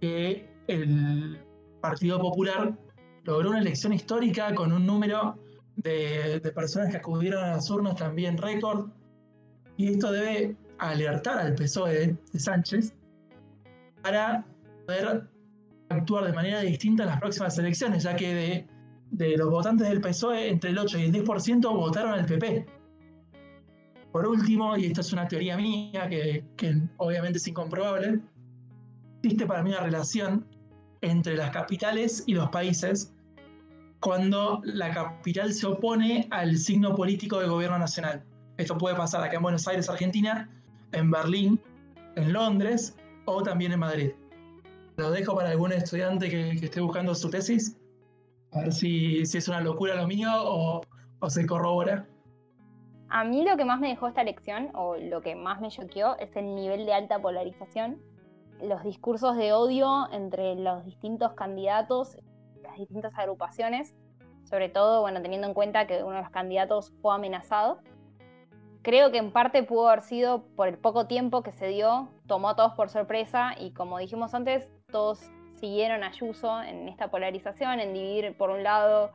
que 0.00 0.48
el 0.68 1.38
Partido 1.82 2.18
Popular 2.20 2.78
logró 3.24 3.50
una 3.50 3.58
elección 3.58 3.92
histórica 3.92 4.54
con 4.54 4.72
un 4.72 4.86
número 4.86 5.36
de, 5.76 6.40
personas 6.54 6.90
que 6.90 6.96
acudieron 6.96 7.42
a 7.44 7.52
las 7.52 7.70
urnas 7.70 7.96
también 7.96 8.38
récord. 8.38 8.90
Y 9.76 9.92
esto 9.92 10.12
debe 10.12 10.56
alertar 10.78 11.38
al 11.38 11.54
PSOE 11.54 12.16
de 12.32 12.38
Sánchez 12.38 12.94
para 14.02 14.44
poder 14.86 15.28
actuar 15.88 16.26
de 16.26 16.32
manera 16.32 16.60
distinta 16.60 17.04
en 17.04 17.10
las 17.10 17.20
próximas 17.20 17.58
elecciones, 17.58 18.04
ya 18.04 18.14
que 18.14 18.34
de, 18.34 18.66
de 19.10 19.36
los 19.36 19.50
votantes 19.50 19.88
del 19.88 20.00
PSOE, 20.00 20.48
entre 20.48 20.70
el 20.70 20.78
8 20.78 20.98
y 20.98 21.02
el 21.04 21.12
10% 21.12 21.60
votaron 21.74 22.12
al 22.12 22.26
PP. 22.26 22.66
Por 24.12 24.28
último, 24.28 24.76
y 24.76 24.86
esta 24.86 25.00
es 25.00 25.12
una 25.12 25.26
teoría 25.26 25.56
mía 25.56 26.08
que, 26.08 26.44
que 26.56 26.80
obviamente 26.98 27.38
es 27.38 27.48
incomprobable, 27.48 28.20
existe 29.22 29.46
para 29.46 29.62
mí 29.62 29.70
una 29.70 29.80
relación 29.80 30.46
entre 31.00 31.36
las 31.36 31.50
capitales 31.50 32.24
y 32.26 32.34
los 32.34 32.48
países 32.50 33.13
cuando 34.04 34.60
la 34.64 34.90
capital 34.90 35.54
se 35.54 35.66
opone 35.66 36.28
al 36.30 36.58
signo 36.58 36.94
político 36.94 37.38
del 37.38 37.48
gobierno 37.48 37.78
nacional. 37.78 38.22
Esto 38.58 38.76
puede 38.76 38.94
pasar 38.94 39.24
acá 39.24 39.36
en 39.36 39.42
Buenos 39.42 39.66
Aires, 39.66 39.88
Argentina, 39.88 40.50
en 40.92 41.10
Berlín, 41.10 41.58
en 42.14 42.34
Londres 42.34 42.98
o 43.24 43.42
también 43.42 43.72
en 43.72 43.78
Madrid. 43.78 44.10
Lo 44.98 45.10
dejo 45.10 45.34
para 45.34 45.48
algún 45.48 45.72
estudiante 45.72 46.28
que, 46.28 46.50
esté 46.50 46.82
buscando 46.82 47.14
su 47.14 47.30
tesis, 47.30 47.78
a 48.52 48.60
ver 48.60 48.74
si, 48.74 49.22
es 49.22 49.48
una 49.48 49.62
locura 49.62 49.94
lo 49.94 50.06
mío 50.06 50.28
o, 50.34 50.82
o 51.20 51.30
se 51.30 51.46
corrobora. 51.46 52.06
A 53.08 53.24
mí 53.24 53.42
lo 53.42 53.56
que 53.56 53.64
más 53.64 53.80
me 53.80 53.88
dejó 53.88 54.08
esta 54.08 54.20
elección, 54.20 54.68
o 54.74 54.96
lo 54.98 55.22
que 55.22 55.34
más 55.34 55.62
me 55.62 55.70
choqueó, 55.70 56.18
es 56.18 56.36
el 56.36 56.54
nivel 56.54 56.84
de 56.84 56.92
alta 56.92 57.22
polarización. 57.22 58.02
Los 58.62 58.84
discursos 58.84 59.34
de 59.38 59.54
odio 59.54 60.12
entre 60.12 60.56
los 60.56 60.84
distintos 60.84 61.32
candidatos, 61.32 62.18
las 62.74 62.80
distintas 62.80 63.16
agrupaciones, 63.16 63.94
sobre 64.42 64.68
todo, 64.68 65.00
bueno, 65.00 65.22
teniendo 65.22 65.46
en 65.46 65.54
cuenta 65.54 65.86
que 65.86 66.02
uno 66.02 66.16
de 66.16 66.22
los 66.22 66.30
candidatos 66.30 66.92
fue 67.00 67.14
amenazado. 67.14 67.78
Creo 68.82 69.10
que 69.10 69.18
en 69.18 69.32
parte 69.32 69.62
pudo 69.62 69.88
haber 69.88 70.02
sido 70.02 70.44
por 70.56 70.68
el 70.68 70.76
poco 70.76 71.06
tiempo 71.06 71.42
que 71.42 71.52
se 71.52 71.68
dio, 71.68 72.08
tomó 72.26 72.50
a 72.50 72.56
todos 72.56 72.74
por 72.74 72.90
sorpresa 72.90 73.54
y 73.58 73.70
como 73.70 73.98
dijimos 73.98 74.34
antes, 74.34 74.70
todos 74.90 75.30
siguieron 75.52 76.02
a 76.02 76.08
Ayuso 76.08 76.62
en 76.62 76.88
esta 76.88 77.08
polarización, 77.10 77.80
en 77.80 77.94
dividir 77.94 78.36
por 78.36 78.50
un 78.50 78.62
lado 78.62 79.12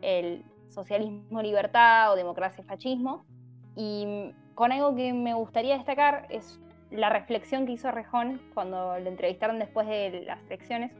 el 0.00 0.44
socialismo 0.66 1.42
libertad 1.42 2.12
o 2.12 2.16
democracia 2.16 2.64
fascismo. 2.64 3.24
Y 3.76 4.34
con 4.54 4.72
algo 4.72 4.96
que 4.96 5.12
me 5.12 5.34
gustaría 5.34 5.76
destacar 5.76 6.26
es 6.30 6.58
la 6.90 7.08
reflexión 7.08 7.66
que 7.66 7.72
hizo 7.72 7.90
Rejón 7.90 8.40
cuando 8.54 8.98
lo 8.98 9.08
entrevistaron 9.08 9.58
después 9.58 9.86
de 9.86 10.24
las 10.26 10.44
elecciones. 10.46 10.92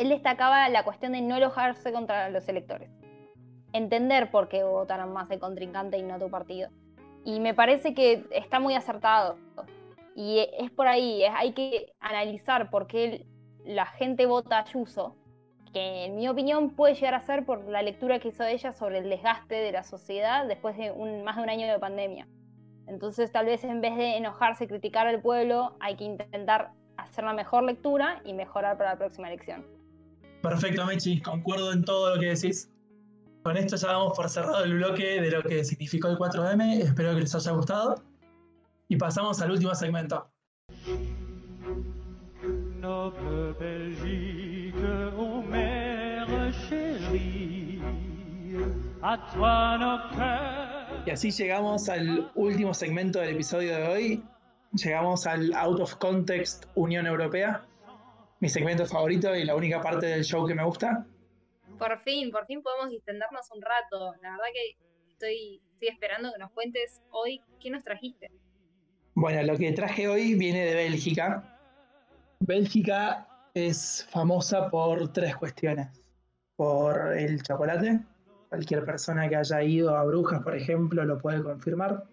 Él 0.00 0.08
destacaba 0.08 0.66
la 0.70 0.82
cuestión 0.82 1.12
de 1.12 1.20
no 1.20 1.36
enojarse 1.36 1.92
contra 1.92 2.30
los 2.30 2.48
electores. 2.48 2.88
Entender 3.74 4.30
por 4.30 4.48
qué 4.48 4.64
votaron 4.64 5.12
más 5.12 5.30
el 5.30 5.38
contrincante 5.38 5.98
y 5.98 6.02
no 6.02 6.18
tu 6.18 6.30
partido. 6.30 6.70
Y 7.22 7.38
me 7.38 7.52
parece 7.52 7.92
que 7.92 8.24
está 8.30 8.60
muy 8.60 8.72
acertado. 8.72 9.36
Y 10.16 10.48
es 10.58 10.70
por 10.70 10.88
ahí, 10.88 11.22
hay 11.24 11.52
que 11.52 11.92
analizar 12.00 12.70
por 12.70 12.86
qué 12.86 13.26
la 13.66 13.84
gente 13.84 14.24
vota 14.24 14.56
a 14.56 14.62
Ayuso, 14.62 15.16
que 15.70 16.06
en 16.06 16.16
mi 16.16 16.30
opinión 16.30 16.70
puede 16.70 16.94
llegar 16.94 17.14
a 17.14 17.20
ser 17.20 17.44
por 17.44 17.68
la 17.68 17.82
lectura 17.82 18.20
que 18.20 18.28
hizo 18.28 18.44
ella 18.44 18.72
sobre 18.72 19.00
el 19.00 19.10
desgaste 19.10 19.56
de 19.56 19.70
la 19.70 19.84
sociedad 19.84 20.46
después 20.46 20.78
de 20.78 20.92
un, 20.92 21.24
más 21.24 21.36
de 21.36 21.42
un 21.42 21.50
año 21.50 21.70
de 21.70 21.78
pandemia. 21.78 22.26
Entonces 22.86 23.30
tal 23.32 23.44
vez 23.44 23.64
en 23.64 23.82
vez 23.82 23.94
de 23.96 24.16
enojarse 24.16 24.64
y 24.64 24.66
criticar 24.66 25.06
al 25.06 25.20
pueblo, 25.20 25.76
hay 25.78 25.96
que 25.96 26.04
intentar 26.04 26.70
hacer 26.96 27.22
una 27.22 27.34
mejor 27.34 27.64
lectura 27.64 28.22
y 28.24 28.32
mejorar 28.32 28.78
para 28.78 28.92
la 28.92 28.96
próxima 28.96 29.28
elección. 29.28 29.79
Perfecto, 30.42 30.86
Mechi, 30.86 31.20
concuerdo 31.20 31.72
en 31.72 31.84
todo 31.84 32.14
lo 32.14 32.20
que 32.20 32.28
decís. 32.28 32.70
Con 33.42 33.56
esto 33.56 33.76
ya 33.76 33.88
damos 33.88 34.16
por 34.16 34.28
cerrado 34.28 34.64
el 34.64 34.74
bloque 34.74 35.20
de 35.20 35.30
lo 35.30 35.42
que 35.42 35.64
significó 35.64 36.08
el 36.08 36.18
4M. 36.18 36.80
Espero 36.80 37.14
que 37.14 37.20
les 37.20 37.34
haya 37.34 37.52
gustado. 37.52 38.02
Y 38.88 38.96
pasamos 38.96 39.40
al 39.40 39.50
último 39.50 39.74
segmento. 39.74 40.30
Noble 42.80 43.52
Belgique, 43.60 45.12
ô 45.16 45.42
mère 45.42 46.50
chérie, 46.68 47.78
à 49.02 49.18
toi 49.34 49.78
nos 49.78 50.00
cœurs. 50.16 51.06
Y 51.06 51.10
así 51.10 51.30
llegamos 51.30 51.88
al 51.88 52.30
último 52.34 52.72
segmento 52.72 53.20
del 53.20 53.34
episodio 53.34 53.74
de 53.76 53.88
hoy. 53.88 54.24
Llegamos 54.72 55.26
al 55.26 55.52
Out 55.54 55.80
of 55.80 55.94
Context 55.96 56.66
Unión 56.74 57.06
Europea. 57.06 57.62
Mi 58.40 58.48
segmento 58.48 58.86
favorito 58.86 59.34
y 59.36 59.44
la 59.44 59.54
única 59.54 59.80
parte 59.80 60.06
del 60.06 60.24
show 60.24 60.46
que 60.46 60.54
me 60.54 60.64
gusta. 60.64 61.06
Por 61.78 61.98
fin, 62.00 62.30
por 62.30 62.46
fin 62.46 62.62
podemos 62.62 62.90
distendernos 62.90 63.50
un 63.54 63.60
rato. 63.60 64.14
La 64.22 64.30
verdad 64.32 64.46
que 64.52 64.76
estoy, 65.10 65.60
estoy 65.74 65.88
esperando 65.88 66.32
que 66.32 66.38
nos 66.38 66.50
cuentes 66.52 67.02
hoy 67.10 67.42
qué 67.60 67.70
nos 67.70 67.82
trajiste. 67.84 68.30
Bueno, 69.14 69.42
lo 69.42 69.58
que 69.58 69.72
traje 69.72 70.08
hoy 70.08 70.34
viene 70.34 70.64
de 70.64 70.74
Bélgica. 70.74 71.58
Bélgica 72.40 73.28
es 73.52 74.06
famosa 74.10 74.70
por 74.70 75.12
tres 75.12 75.36
cuestiones. 75.36 75.88
Por 76.56 77.16
el 77.18 77.42
chocolate. 77.42 78.00
Cualquier 78.48 78.84
persona 78.84 79.28
que 79.28 79.36
haya 79.36 79.62
ido 79.62 79.96
a 79.96 80.04
Brujas, 80.04 80.42
por 80.42 80.56
ejemplo, 80.56 81.04
lo 81.04 81.18
puede 81.18 81.42
confirmar. 81.42 82.04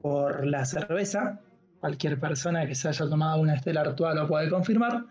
Por 0.00 0.46
la 0.46 0.64
cerveza. 0.64 1.40
Cualquier 1.80 2.20
persona 2.20 2.64
que 2.64 2.76
se 2.76 2.88
haya 2.88 3.08
tomado 3.08 3.40
una 3.40 3.54
Estela 3.54 3.80
Artois 3.80 4.14
lo 4.14 4.28
puede 4.28 4.48
confirmar. 4.48 5.04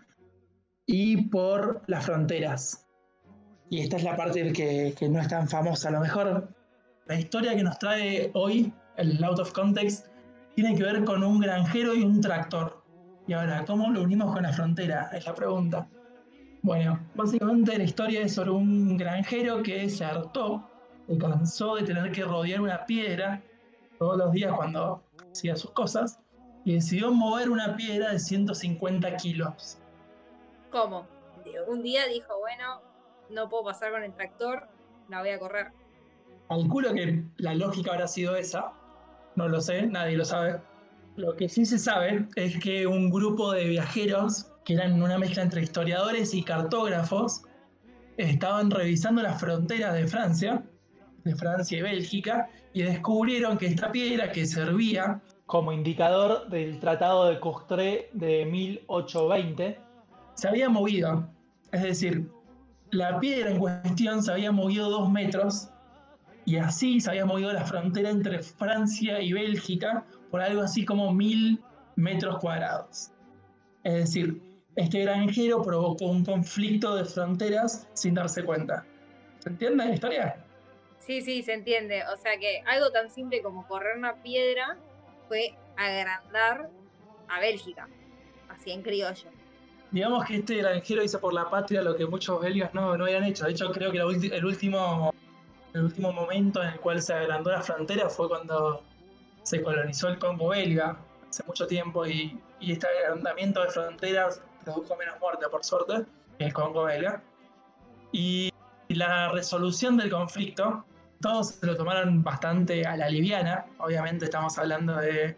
Y 0.86 1.28
por 1.28 1.82
las 1.86 2.06
fronteras. 2.06 2.86
Y 3.70 3.80
esta 3.80 3.96
es 3.96 4.04
la 4.04 4.16
parte 4.16 4.52
que, 4.52 4.94
que 4.98 5.08
no 5.08 5.20
es 5.20 5.28
tan 5.28 5.48
famosa. 5.48 5.88
A 5.88 5.92
lo 5.92 6.00
mejor 6.00 6.48
la 7.06 7.18
historia 7.18 7.56
que 7.56 7.62
nos 7.62 7.78
trae 7.78 8.30
hoy, 8.34 8.72
el 8.96 9.22
Out 9.24 9.38
of 9.40 9.52
Context, 9.52 10.06
tiene 10.54 10.74
que 10.74 10.82
ver 10.82 11.04
con 11.04 11.24
un 11.24 11.40
granjero 11.40 11.94
y 11.94 12.02
un 12.02 12.20
tractor. 12.20 12.82
Y 13.26 13.32
ahora, 13.32 13.64
¿cómo 13.64 13.90
lo 13.90 14.02
unimos 14.02 14.32
con 14.32 14.42
la 14.42 14.52
frontera? 14.52 15.10
Es 15.12 15.26
la 15.26 15.34
pregunta. 15.34 15.88
Bueno, 16.62 17.00
básicamente 17.14 17.76
la 17.76 17.84
historia 17.84 18.22
es 18.22 18.34
sobre 18.34 18.50
un 18.50 18.96
granjero 18.96 19.62
que 19.62 19.88
se 19.88 20.04
hartó, 20.04 20.68
se 21.08 21.18
cansó 21.18 21.76
de 21.76 21.82
tener 21.82 22.12
que 22.12 22.22
rodear 22.24 22.60
una 22.60 22.86
piedra 22.86 23.42
todos 23.98 24.16
los 24.16 24.32
días 24.32 24.52
cuando 24.52 25.02
hacía 25.32 25.56
sus 25.56 25.72
cosas 25.72 26.20
y 26.64 26.74
decidió 26.74 27.10
mover 27.10 27.50
una 27.50 27.74
piedra 27.76 28.12
de 28.12 28.18
150 28.20 29.16
kilos. 29.16 29.78
¿Cómo? 30.72 31.06
Un 31.68 31.82
día 31.82 32.06
dijo, 32.06 32.38
bueno, 32.40 32.80
no 33.28 33.48
puedo 33.50 33.64
pasar 33.64 33.92
con 33.92 34.02
el 34.02 34.14
tractor, 34.14 34.68
la 35.10 35.20
voy 35.20 35.28
a 35.28 35.38
correr. 35.38 35.66
Calculo 36.48 36.94
que 36.94 37.24
la 37.36 37.54
lógica 37.54 37.92
habrá 37.92 38.08
sido 38.08 38.34
esa, 38.36 38.72
no 39.36 39.48
lo 39.48 39.60
sé, 39.60 39.86
nadie 39.86 40.16
lo 40.16 40.24
sabe. 40.24 40.60
Lo 41.16 41.36
que 41.36 41.50
sí 41.50 41.66
se 41.66 41.78
sabe 41.78 42.26
es 42.36 42.58
que 42.58 42.86
un 42.86 43.10
grupo 43.10 43.52
de 43.52 43.66
viajeros, 43.66 44.50
que 44.64 44.74
eran 44.74 45.02
una 45.02 45.18
mezcla 45.18 45.42
entre 45.42 45.62
historiadores 45.62 46.32
y 46.32 46.42
cartógrafos, 46.42 47.42
estaban 48.16 48.70
revisando 48.70 49.22
las 49.22 49.38
fronteras 49.38 49.92
de 49.92 50.06
Francia, 50.06 50.62
de 51.24 51.34
Francia 51.36 51.78
y 51.78 51.82
Bélgica, 51.82 52.48
y 52.72 52.82
descubrieron 52.82 53.58
que 53.58 53.66
esta 53.66 53.92
piedra 53.92 54.32
que 54.32 54.46
servía 54.46 55.20
Como 55.44 55.70
indicador 55.72 56.48
del 56.48 56.80
Tratado 56.80 57.26
de 57.26 57.38
Courtrai 57.38 58.06
de 58.14 58.46
1820, 58.46 59.91
se 60.34 60.48
había 60.48 60.68
movido. 60.68 61.28
Es 61.72 61.82
decir, 61.82 62.28
la 62.90 63.18
piedra 63.20 63.50
en 63.50 63.58
cuestión 63.58 64.22
se 64.22 64.32
había 64.32 64.52
movido 64.52 64.90
dos 64.90 65.10
metros 65.10 65.70
y 66.44 66.56
así 66.56 67.00
se 67.00 67.10
había 67.10 67.24
movido 67.24 67.52
la 67.52 67.64
frontera 67.64 68.10
entre 68.10 68.42
Francia 68.42 69.20
y 69.20 69.32
Bélgica 69.32 70.04
por 70.30 70.40
algo 70.40 70.62
así 70.62 70.84
como 70.84 71.12
mil 71.12 71.62
metros 71.96 72.38
cuadrados. 72.38 73.10
Es 73.84 73.94
decir, 73.94 74.40
este 74.76 75.00
granjero 75.00 75.62
provocó 75.62 76.06
un 76.06 76.24
conflicto 76.24 76.96
de 76.96 77.04
fronteras 77.04 77.88
sin 77.94 78.14
darse 78.14 78.44
cuenta. 78.44 78.84
¿Se 79.40 79.50
entiende 79.50 79.84
la 79.84 79.94
historia? 79.94 80.44
Sí, 80.98 81.20
sí, 81.20 81.42
se 81.42 81.52
entiende. 81.52 82.02
O 82.12 82.16
sea 82.16 82.38
que 82.38 82.62
algo 82.66 82.90
tan 82.90 83.10
simple 83.10 83.42
como 83.42 83.66
correr 83.66 83.96
una 83.98 84.22
piedra 84.22 84.76
fue 85.28 85.54
agrandar 85.76 86.70
a 87.28 87.40
Bélgica, 87.40 87.88
así 88.48 88.70
en 88.70 88.82
criollo. 88.82 89.30
Digamos 89.92 90.24
que 90.24 90.36
este 90.36 90.56
granjero 90.56 91.02
hizo 91.02 91.20
por 91.20 91.34
la 91.34 91.50
patria 91.50 91.82
lo 91.82 91.94
que 91.94 92.06
muchos 92.06 92.40
belgas 92.40 92.72
no, 92.72 92.96
no 92.96 93.04
habían 93.04 93.24
hecho. 93.24 93.44
De 93.44 93.52
hecho, 93.52 93.70
creo 93.70 93.92
que 93.92 93.98
el, 93.98 94.44
último, 94.44 95.12
el 95.74 95.82
último 95.82 96.12
momento 96.12 96.62
en 96.62 96.70
el 96.70 96.80
cual 96.80 97.02
se 97.02 97.12
agrandó 97.12 97.50
la 97.50 97.60
frontera 97.60 98.08
fue 98.08 98.26
cuando 98.26 98.82
se 99.42 99.62
colonizó 99.62 100.08
el 100.08 100.18
Congo 100.18 100.48
belga, 100.48 100.96
hace 101.28 101.44
mucho 101.44 101.66
tiempo, 101.66 102.06
y, 102.06 102.40
y 102.58 102.72
este 102.72 102.86
agrandamiento 102.86 103.62
de 103.62 103.68
fronteras 103.68 104.40
produjo 104.64 104.96
menos 104.96 105.20
muerte, 105.20 105.46
por 105.50 105.62
suerte, 105.62 106.06
que 106.38 106.46
el 106.46 106.54
Congo 106.54 106.84
belga. 106.84 107.22
Y 108.12 108.50
la 108.88 109.30
resolución 109.30 109.98
del 109.98 110.10
conflicto, 110.10 110.86
todos 111.20 111.48
se 111.48 111.66
lo 111.66 111.76
tomaron 111.76 112.22
bastante 112.22 112.86
a 112.86 112.96
la 112.96 113.10
liviana. 113.10 113.66
Obviamente 113.78 114.24
estamos 114.24 114.56
hablando 114.58 114.96
de 114.96 115.36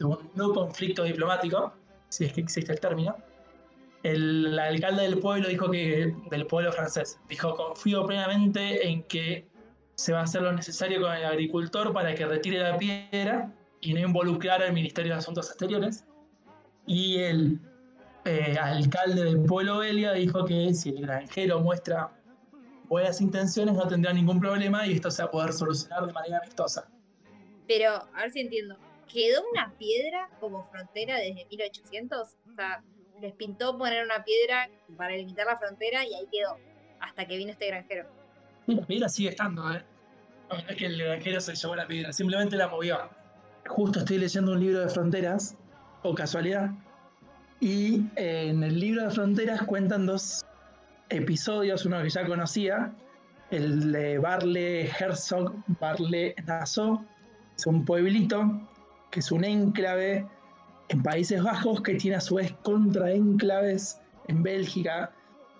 un 0.00 0.30
no 0.34 0.52
conflicto 0.52 1.02
diplomático, 1.04 1.72
si 2.10 2.26
es 2.26 2.34
que 2.34 2.42
existe 2.42 2.72
el 2.72 2.80
término. 2.80 3.16
El 4.06 4.56
alcalde 4.56 5.02
del 5.02 5.18
pueblo 5.18 5.48
dijo 5.48 5.68
que, 5.68 6.14
del 6.30 6.46
pueblo 6.46 6.70
francés, 6.70 7.18
dijo, 7.28 7.56
confío 7.56 8.06
plenamente 8.06 8.86
en 8.86 9.02
que 9.02 9.48
se 9.96 10.12
va 10.12 10.20
a 10.20 10.22
hacer 10.22 10.42
lo 10.42 10.52
necesario 10.52 11.00
con 11.00 11.12
el 11.12 11.24
agricultor 11.24 11.92
para 11.92 12.14
que 12.14 12.24
retire 12.24 12.60
la 12.60 12.78
piedra 12.78 13.52
y 13.80 13.94
no 13.94 14.00
involucrar 14.00 14.62
al 14.62 14.72
Ministerio 14.72 15.12
de 15.12 15.18
Asuntos 15.18 15.48
Exteriores. 15.48 16.04
Y 16.86 17.18
el 17.18 17.60
eh, 18.26 18.56
alcalde 18.56 19.24
del 19.24 19.42
pueblo 19.42 19.78
belga 19.78 20.12
dijo 20.12 20.44
que 20.44 20.72
si 20.72 20.90
el 20.90 21.00
granjero 21.00 21.58
muestra 21.58 22.12
buenas 22.88 23.20
intenciones 23.20 23.74
no 23.74 23.88
tendrá 23.88 24.12
ningún 24.12 24.38
problema 24.38 24.86
y 24.86 24.92
esto 24.92 25.10
se 25.10 25.24
va 25.24 25.28
a 25.28 25.32
poder 25.32 25.52
solucionar 25.52 26.06
de 26.06 26.12
manera 26.12 26.38
amistosa. 26.38 26.88
Pero, 27.66 27.90
a 28.14 28.20
ver 28.20 28.30
si 28.30 28.38
entiendo. 28.38 28.76
¿Quedó 29.12 29.42
una 29.52 29.72
piedra 29.76 30.30
como 30.38 30.64
frontera 30.70 31.16
desde 31.16 31.44
1800? 31.46 32.20
O 32.20 32.54
sea, 32.54 32.84
les 33.20 33.32
pintó 33.34 33.76
poner 33.78 34.04
una 34.04 34.24
piedra 34.24 34.68
para 34.96 35.16
limitar 35.16 35.46
la 35.46 35.58
frontera 35.58 36.04
y 36.04 36.14
ahí 36.14 36.26
quedó. 36.30 36.56
Hasta 37.00 37.26
que 37.26 37.36
vino 37.36 37.52
este 37.52 37.68
granjero. 37.68 38.08
La 38.66 38.84
piedra 38.84 39.08
sigue 39.08 39.30
estando, 39.30 39.72
¿eh? 39.72 39.82
No, 40.50 40.56
no 40.56 40.68
es 40.68 40.76
que 40.76 40.86
el 40.86 40.98
granjero 40.98 41.40
se 41.40 41.54
llevó 41.54 41.76
la 41.76 41.86
piedra, 41.86 42.12
simplemente 42.12 42.56
la 42.56 42.68
movió. 42.68 42.98
Justo 43.66 44.00
estoy 44.00 44.18
leyendo 44.18 44.52
un 44.52 44.60
libro 44.60 44.80
de 44.80 44.88
fronteras, 44.88 45.56
o 46.02 46.14
casualidad, 46.14 46.70
y 47.60 48.02
eh, 48.16 48.48
en 48.48 48.62
el 48.62 48.78
libro 48.78 49.04
de 49.04 49.10
fronteras 49.10 49.62
cuentan 49.62 50.06
dos 50.06 50.44
episodios, 51.08 51.84
uno 51.86 52.02
que 52.02 52.10
ya 52.10 52.26
conocía, 52.26 52.92
el 53.50 53.92
de 53.92 54.18
Barle 54.18 54.88
Herzog, 54.88 55.54
Barle 55.80 56.34
Nassau, 56.46 57.04
es 57.56 57.66
un 57.66 57.84
pueblito 57.84 58.68
que 59.10 59.20
es 59.20 59.32
un 59.32 59.44
enclave 59.44 60.26
en 60.88 61.02
Países 61.02 61.42
Bajos 61.42 61.82
que 61.82 61.94
tiene 61.94 62.16
a 62.16 62.20
su 62.20 62.36
vez 62.36 62.52
contraenclaves 62.62 64.00
en 64.28 64.42
Bélgica. 64.42 65.12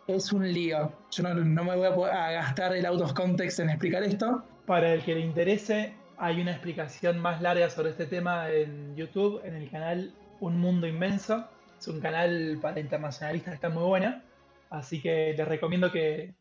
Es 0.07 0.33
un 0.33 0.51
lío. 0.53 0.93
Yo 1.11 1.23
no, 1.25 1.35
no 1.35 1.65
me 1.65 1.75
voy 1.77 1.87
a, 1.87 1.95
poder- 1.95 2.15
a 2.15 2.31
gastar 2.33 2.75
el 2.75 2.87
out 2.87 3.01
of 3.01 3.13
context 3.13 3.59
en 3.59 3.71
explicar 3.71 4.03
esto. 4.05 4.45
Para 4.67 4.93
el 4.95 5.03
que 5.05 5.15
le 5.15 5.21
interese, 5.21 5.95
hay 6.17 6.41
una 6.41 6.53
explicación 6.53 7.19
más 7.19 7.43
larga 7.43 7.69
sobre 7.71 7.91
este 7.91 8.07
tema 8.07 8.51
en 8.51 8.95
YouTube, 8.95 9.41
en 9.45 9.55
el 9.55 9.71
canal 9.71 10.13
Un 10.41 10.59
Mundo 10.61 10.87
Inmenso. 10.87 11.47
Es 11.79 11.89
un 11.89 12.01
canal 12.01 12.59
para 12.63 12.81
internacionalistas, 12.81 13.55
está 13.55 13.69
muy 13.69 13.83
buena. 13.85 14.23
Así 14.71 15.01
que 15.01 15.35
les 15.37 15.47
recomiendo 15.49 15.91
que, 15.93 16.35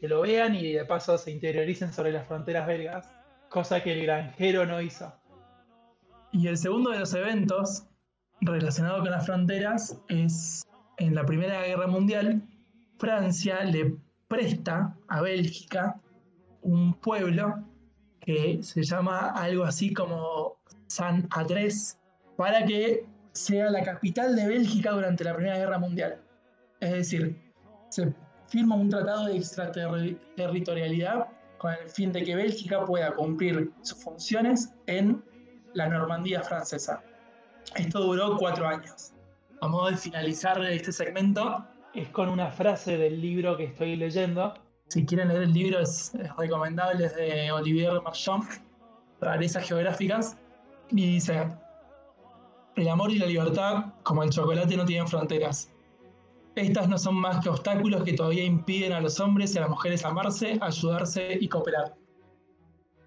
que 0.00 0.08
lo 0.08 0.20
vean 0.20 0.54
y 0.54 0.72
de 0.72 0.84
paso 0.84 1.16
se 1.16 1.30
interioricen 1.30 1.92
sobre 1.92 2.12
las 2.12 2.26
fronteras 2.26 2.66
belgas, 2.66 3.08
cosa 3.48 3.82
que 3.82 3.92
el 3.92 4.02
granjero 4.02 4.66
no 4.66 4.80
hizo. 4.80 5.12
Y 6.32 6.48
el 6.48 6.56
segundo 6.58 6.90
de 6.90 6.98
los 7.00 7.14
eventos 7.14 7.86
relacionado 8.42 9.00
con 9.00 9.10
las 9.10 9.26
fronteras 9.26 9.98
es 10.08 10.62
en 10.98 11.14
la 11.14 11.24
Primera 11.24 11.62
Guerra 11.62 11.86
Mundial, 11.86 12.42
Francia 12.98 13.64
le 13.64 13.96
presta 14.28 14.96
a 15.08 15.20
Bélgica 15.20 16.00
un 16.62 16.94
pueblo 16.94 17.64
que 18.20 18.62
se 18.62 18.82
llama 18.82 19.30
algo 19.30 19.64
así 19.64 19.92
como 19.92 20.58
San 20.86 21.26
Andrés 21.30 21.98
para 22.36 22.64
que 22.64 23.06
sea 23.32 23.70
la 23.70 23.82
capital 23.82 24.36
de 24.36 24.46
Bélgica 24.46 24.92
durante 24.92 25.24
la 25.24 25.34
Primera 25.34 25.58
Guerra 25.58 25.78
Mundial. 25.78 26.20
Es 26.80 26.92
decir, 26.92 27.36
se 27.88 28.12
firma 28.46 28.76
un 28.76 28.90
tratado 28.90 29.26
de 29.26 29.36
extraterritorialidad 29.36 31.26
con 31.58 31.72
el 31.72 31.88
fin 31.88 32.12
de 32.12 32.24
que 32.24 32.36
Bélgica 32.36 32.84
pueda 32.84 33.14
cumplir 33.14 33.72
sus 33.82 34.02
funciones 34.02 34.74
en 34.86 35.22
la 35.74 35.88
Normandía 35.88 36.42
francesa. 36.42 37.02
Esto 37.76 38.00
duró 38.00 38.36
cuatro 38.36 38.66
años. 38.68 39.12
A 39.60 39.68
modo 39.68 39.90
de 39.90 39.96
finalizar 39.96 40.62
este 40.64 40.92
segmento, 40.92 41.64
Es 41.94 42.08
con 42.08 42.28
una 42.28 42.50
frase 42.50 42.96
del 42.96 43.20
libro 43.20 43.56
que 43.56 43.64
estoy 43.64 43.96
leyendo. 43.96 44.54
si 44.88 45.04
quieren 45.04 45.28
leer 45.28 45.42
el 45.42 45.52
libro 45.52 45.80
es, 45.80 46.12
recomendable, 46.38 47.06
es 47.06 47.14
de 47.16 47.52
Olivier 47.52 48.00
Marchand, 48.02 48.44
Rarezas 49.20 49.68
Geográficas, 49.68 50.36
y 50.90 51.14
dice, 51.14 51.48
el 52.76 52.88
amor 52.88 53.10
y 53.10 53.18
la 53.18 53.26
libertad, 53.26 53.92
como 54.02 54.22
el 54.22 54.30
chocolate, 54.30 54.76
no 54.76 54.84
tienen 54.84 55.06
fronteras. 55.06 55.70
Estas 56.54 56.88
no 56.88 56.98
son 56.98 57.14
más 57.16 57.42
que 57.42 57.48
obstáculos 57.48 58.04
que 58.04 58.14
todavía 58.14 58.44
impiden 58.44 58.92
a 58.92 59.00
los 59.00 59.20
hombres 59.20 59.54
y 59.54 59.58
a 59.58 59.62
las 59.62 59.70
mujeres 59.70 60.04
amarse, 60.04 60.58
ayudarse 60.60 61.38
y 61.40 61.48
cooperar. 61.48 61.94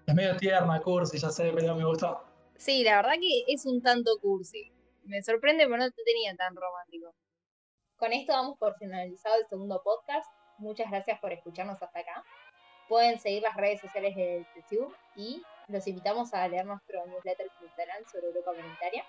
Es 0.06 0.14
medio 0.14 0.36
tierna, 0.36 0.80
cursi, 0.80 1.18
ya 1.18 1.30
sé, 1.30 1.52
pero 1.54 1.74
me 1.74 1.84
gustó. 1.84 2.25
Sí, 2.58 2.82
la 2.84 2.96
verdad 2.96 3.14
que 3.20 3.44
es 3.52 3.66
un 3.66 3.82
tanto 3.82 4.18
cursi. 4.20 4.72
Me 5.04 5.22
sorprende, 5.22 5.64
pero 5.64 5.76
no 5.76 5.90
te 5.90 6.02
tenía 6.04 6.34
tan 6.34 6.54
romántico. 6.56 7.14
Con 7.96 8.12
esto 8.12 8.32
damos 8.32 8.58
por 8.58 8.76
finalizado 8.76 9.36
el 9.36 9.46
segundo 9.46 9.82
podcast. 9.82 10.26
Muchas 10.58 10.90
gracias 10.90 11.20
por 11.20 11.32
escucharnos 11.32 11.82
hasta 11.82 12.00
acá. 12.00 12.24
Pueden 12.88 13.18
seguir 13.18 13.42
las 13.42 13.56
redes 13.56 13.80
sociales 13.80 14.14
de 14.14 14.46
YouTube 14.54 14.94
y 15.16 15.42
los 15.68 15.86
invitamos 15.86 16.32
a 16.34 16.46
leer 16.48 16.66
nuestro 16.66 17.04
newsletter 17.06 17.50
quincenal 17.58 18.04
sobre 18.06 18.28
Europa 18.28 18.52
Comunitaria. 18.54 19.04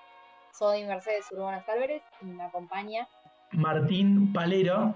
Soy 0.52 0.84
Mercedes 0.86 1.26
Urbanas 1.32 1.68
Álvarez 1.70 2.02
y 2.22 2.26
me 2.26 2.44
acompaña 2.44 3.08
Martín 3.52 4.34
Palero 4.34 4.96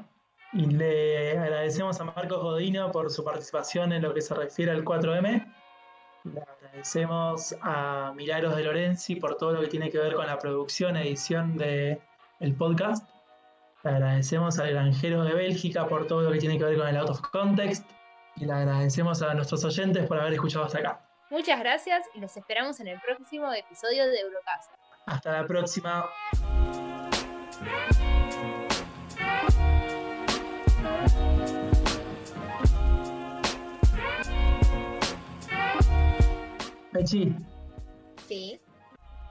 y 0.54 0.66
le 0.66 1.38
agradecemos 1.38 2.00
a 2.02 2.04
Marcos 2.04 2.42
Godino 2.42 2.92
por 2.92 3.10
su 3.10 3.24
participación 3.24 3.94
en 3.94 4.02
lo 4.02 4.14
que 4.14 4.22
se 4.22 4.34
refiere 4.34 4.72
al 4.72 4.84
4M. 4.84 5.46
Agradecemos 6.72 7.54
a 7.62 8.14
Milagros 8.16 8.56
de 8.56 8.64
Lorenzi 8.64 9.18
por 9.18 9.36
todo 9.36 9.52
lo 9.52 9.60
que 9.60 9.68
tiene 9.68 9.90
que 9.90 9.98
ver 9.98 10.14
con 10.14 10.26
la 10.26 10.40
producción, 10.40 10.96
edición 10.96 11.58
del 11.58 12.00
el 12.40 12.56
podcast. 12.56 13.10
Le 13.84 13.90
agradecemos 13.90 14.58
al 14.58 14.70
Granjero 14.70 15.26
de 15.26 15.34
Bélgica 15.34 15.86
por 15.86 16.08
todo 16.08 16.22
lo 16.22 16.32
que 16.32 16.40
tiene 16.40 16.58
que 16.58 16.64
ver 16.64 16.78
con 16.78 16.88
el 16.88 16.96
out 16.96 17.10
of 17.10 17.20
context. 17.30 17.86
Y 18.38 18.46
le 18.46 18.54
agradecemos 18.54 19.22
a 19.22 19.34
nuestros 19.34 19.66
oyentes 19.66 20.08
por 20.08 20.18
haber 20.18 20.32
escuchado 20.32 20.64
hasta 20.64 20.80
acá. 20.80 21.06
Muchas 21.30 21.60
gracias 21.60 22.06
y 22.16 22.22
los 22.22 22.38
esperamos 22.38 22.80
en 22.80 22.88
el 22.88 23.02
próximo 23.02 23.52
episodio 23.52 24.08
de 24.08 24.22
Eurocast. 24.22 24.72
Hasta 25.08 25.42
la 25.42 25.48
próxima. 25.48 26.06
Mechi, 36.94 37.34
Sí. 38.28 38.60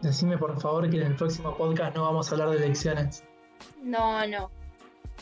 decime 0.01 0.39
por 0.39 0.59
favor 0.61 0.89
que 0.91 0.97
en 0.97 1.07
el 1.09 1.17
próximo 1.17 1.57
podcast 1.57 1.95
no 1.97 2.03
vamos 2.05 2.29
a 2.31 2.35
hablar 2.35 2.51
de 2.51 2.57
elecciones. 2.65 3.25
No, 3.83 4.27
no. 4.27 4.51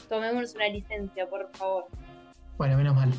Tomémonos 0.09 0.55
una 0.55 0.69
licencia, 0.69 1.29
por 1.29 1.49
favor. 1.57 1.87
Bueno, 2.57 2.77
menos 2.77 2.95
mal. 2.95 3.13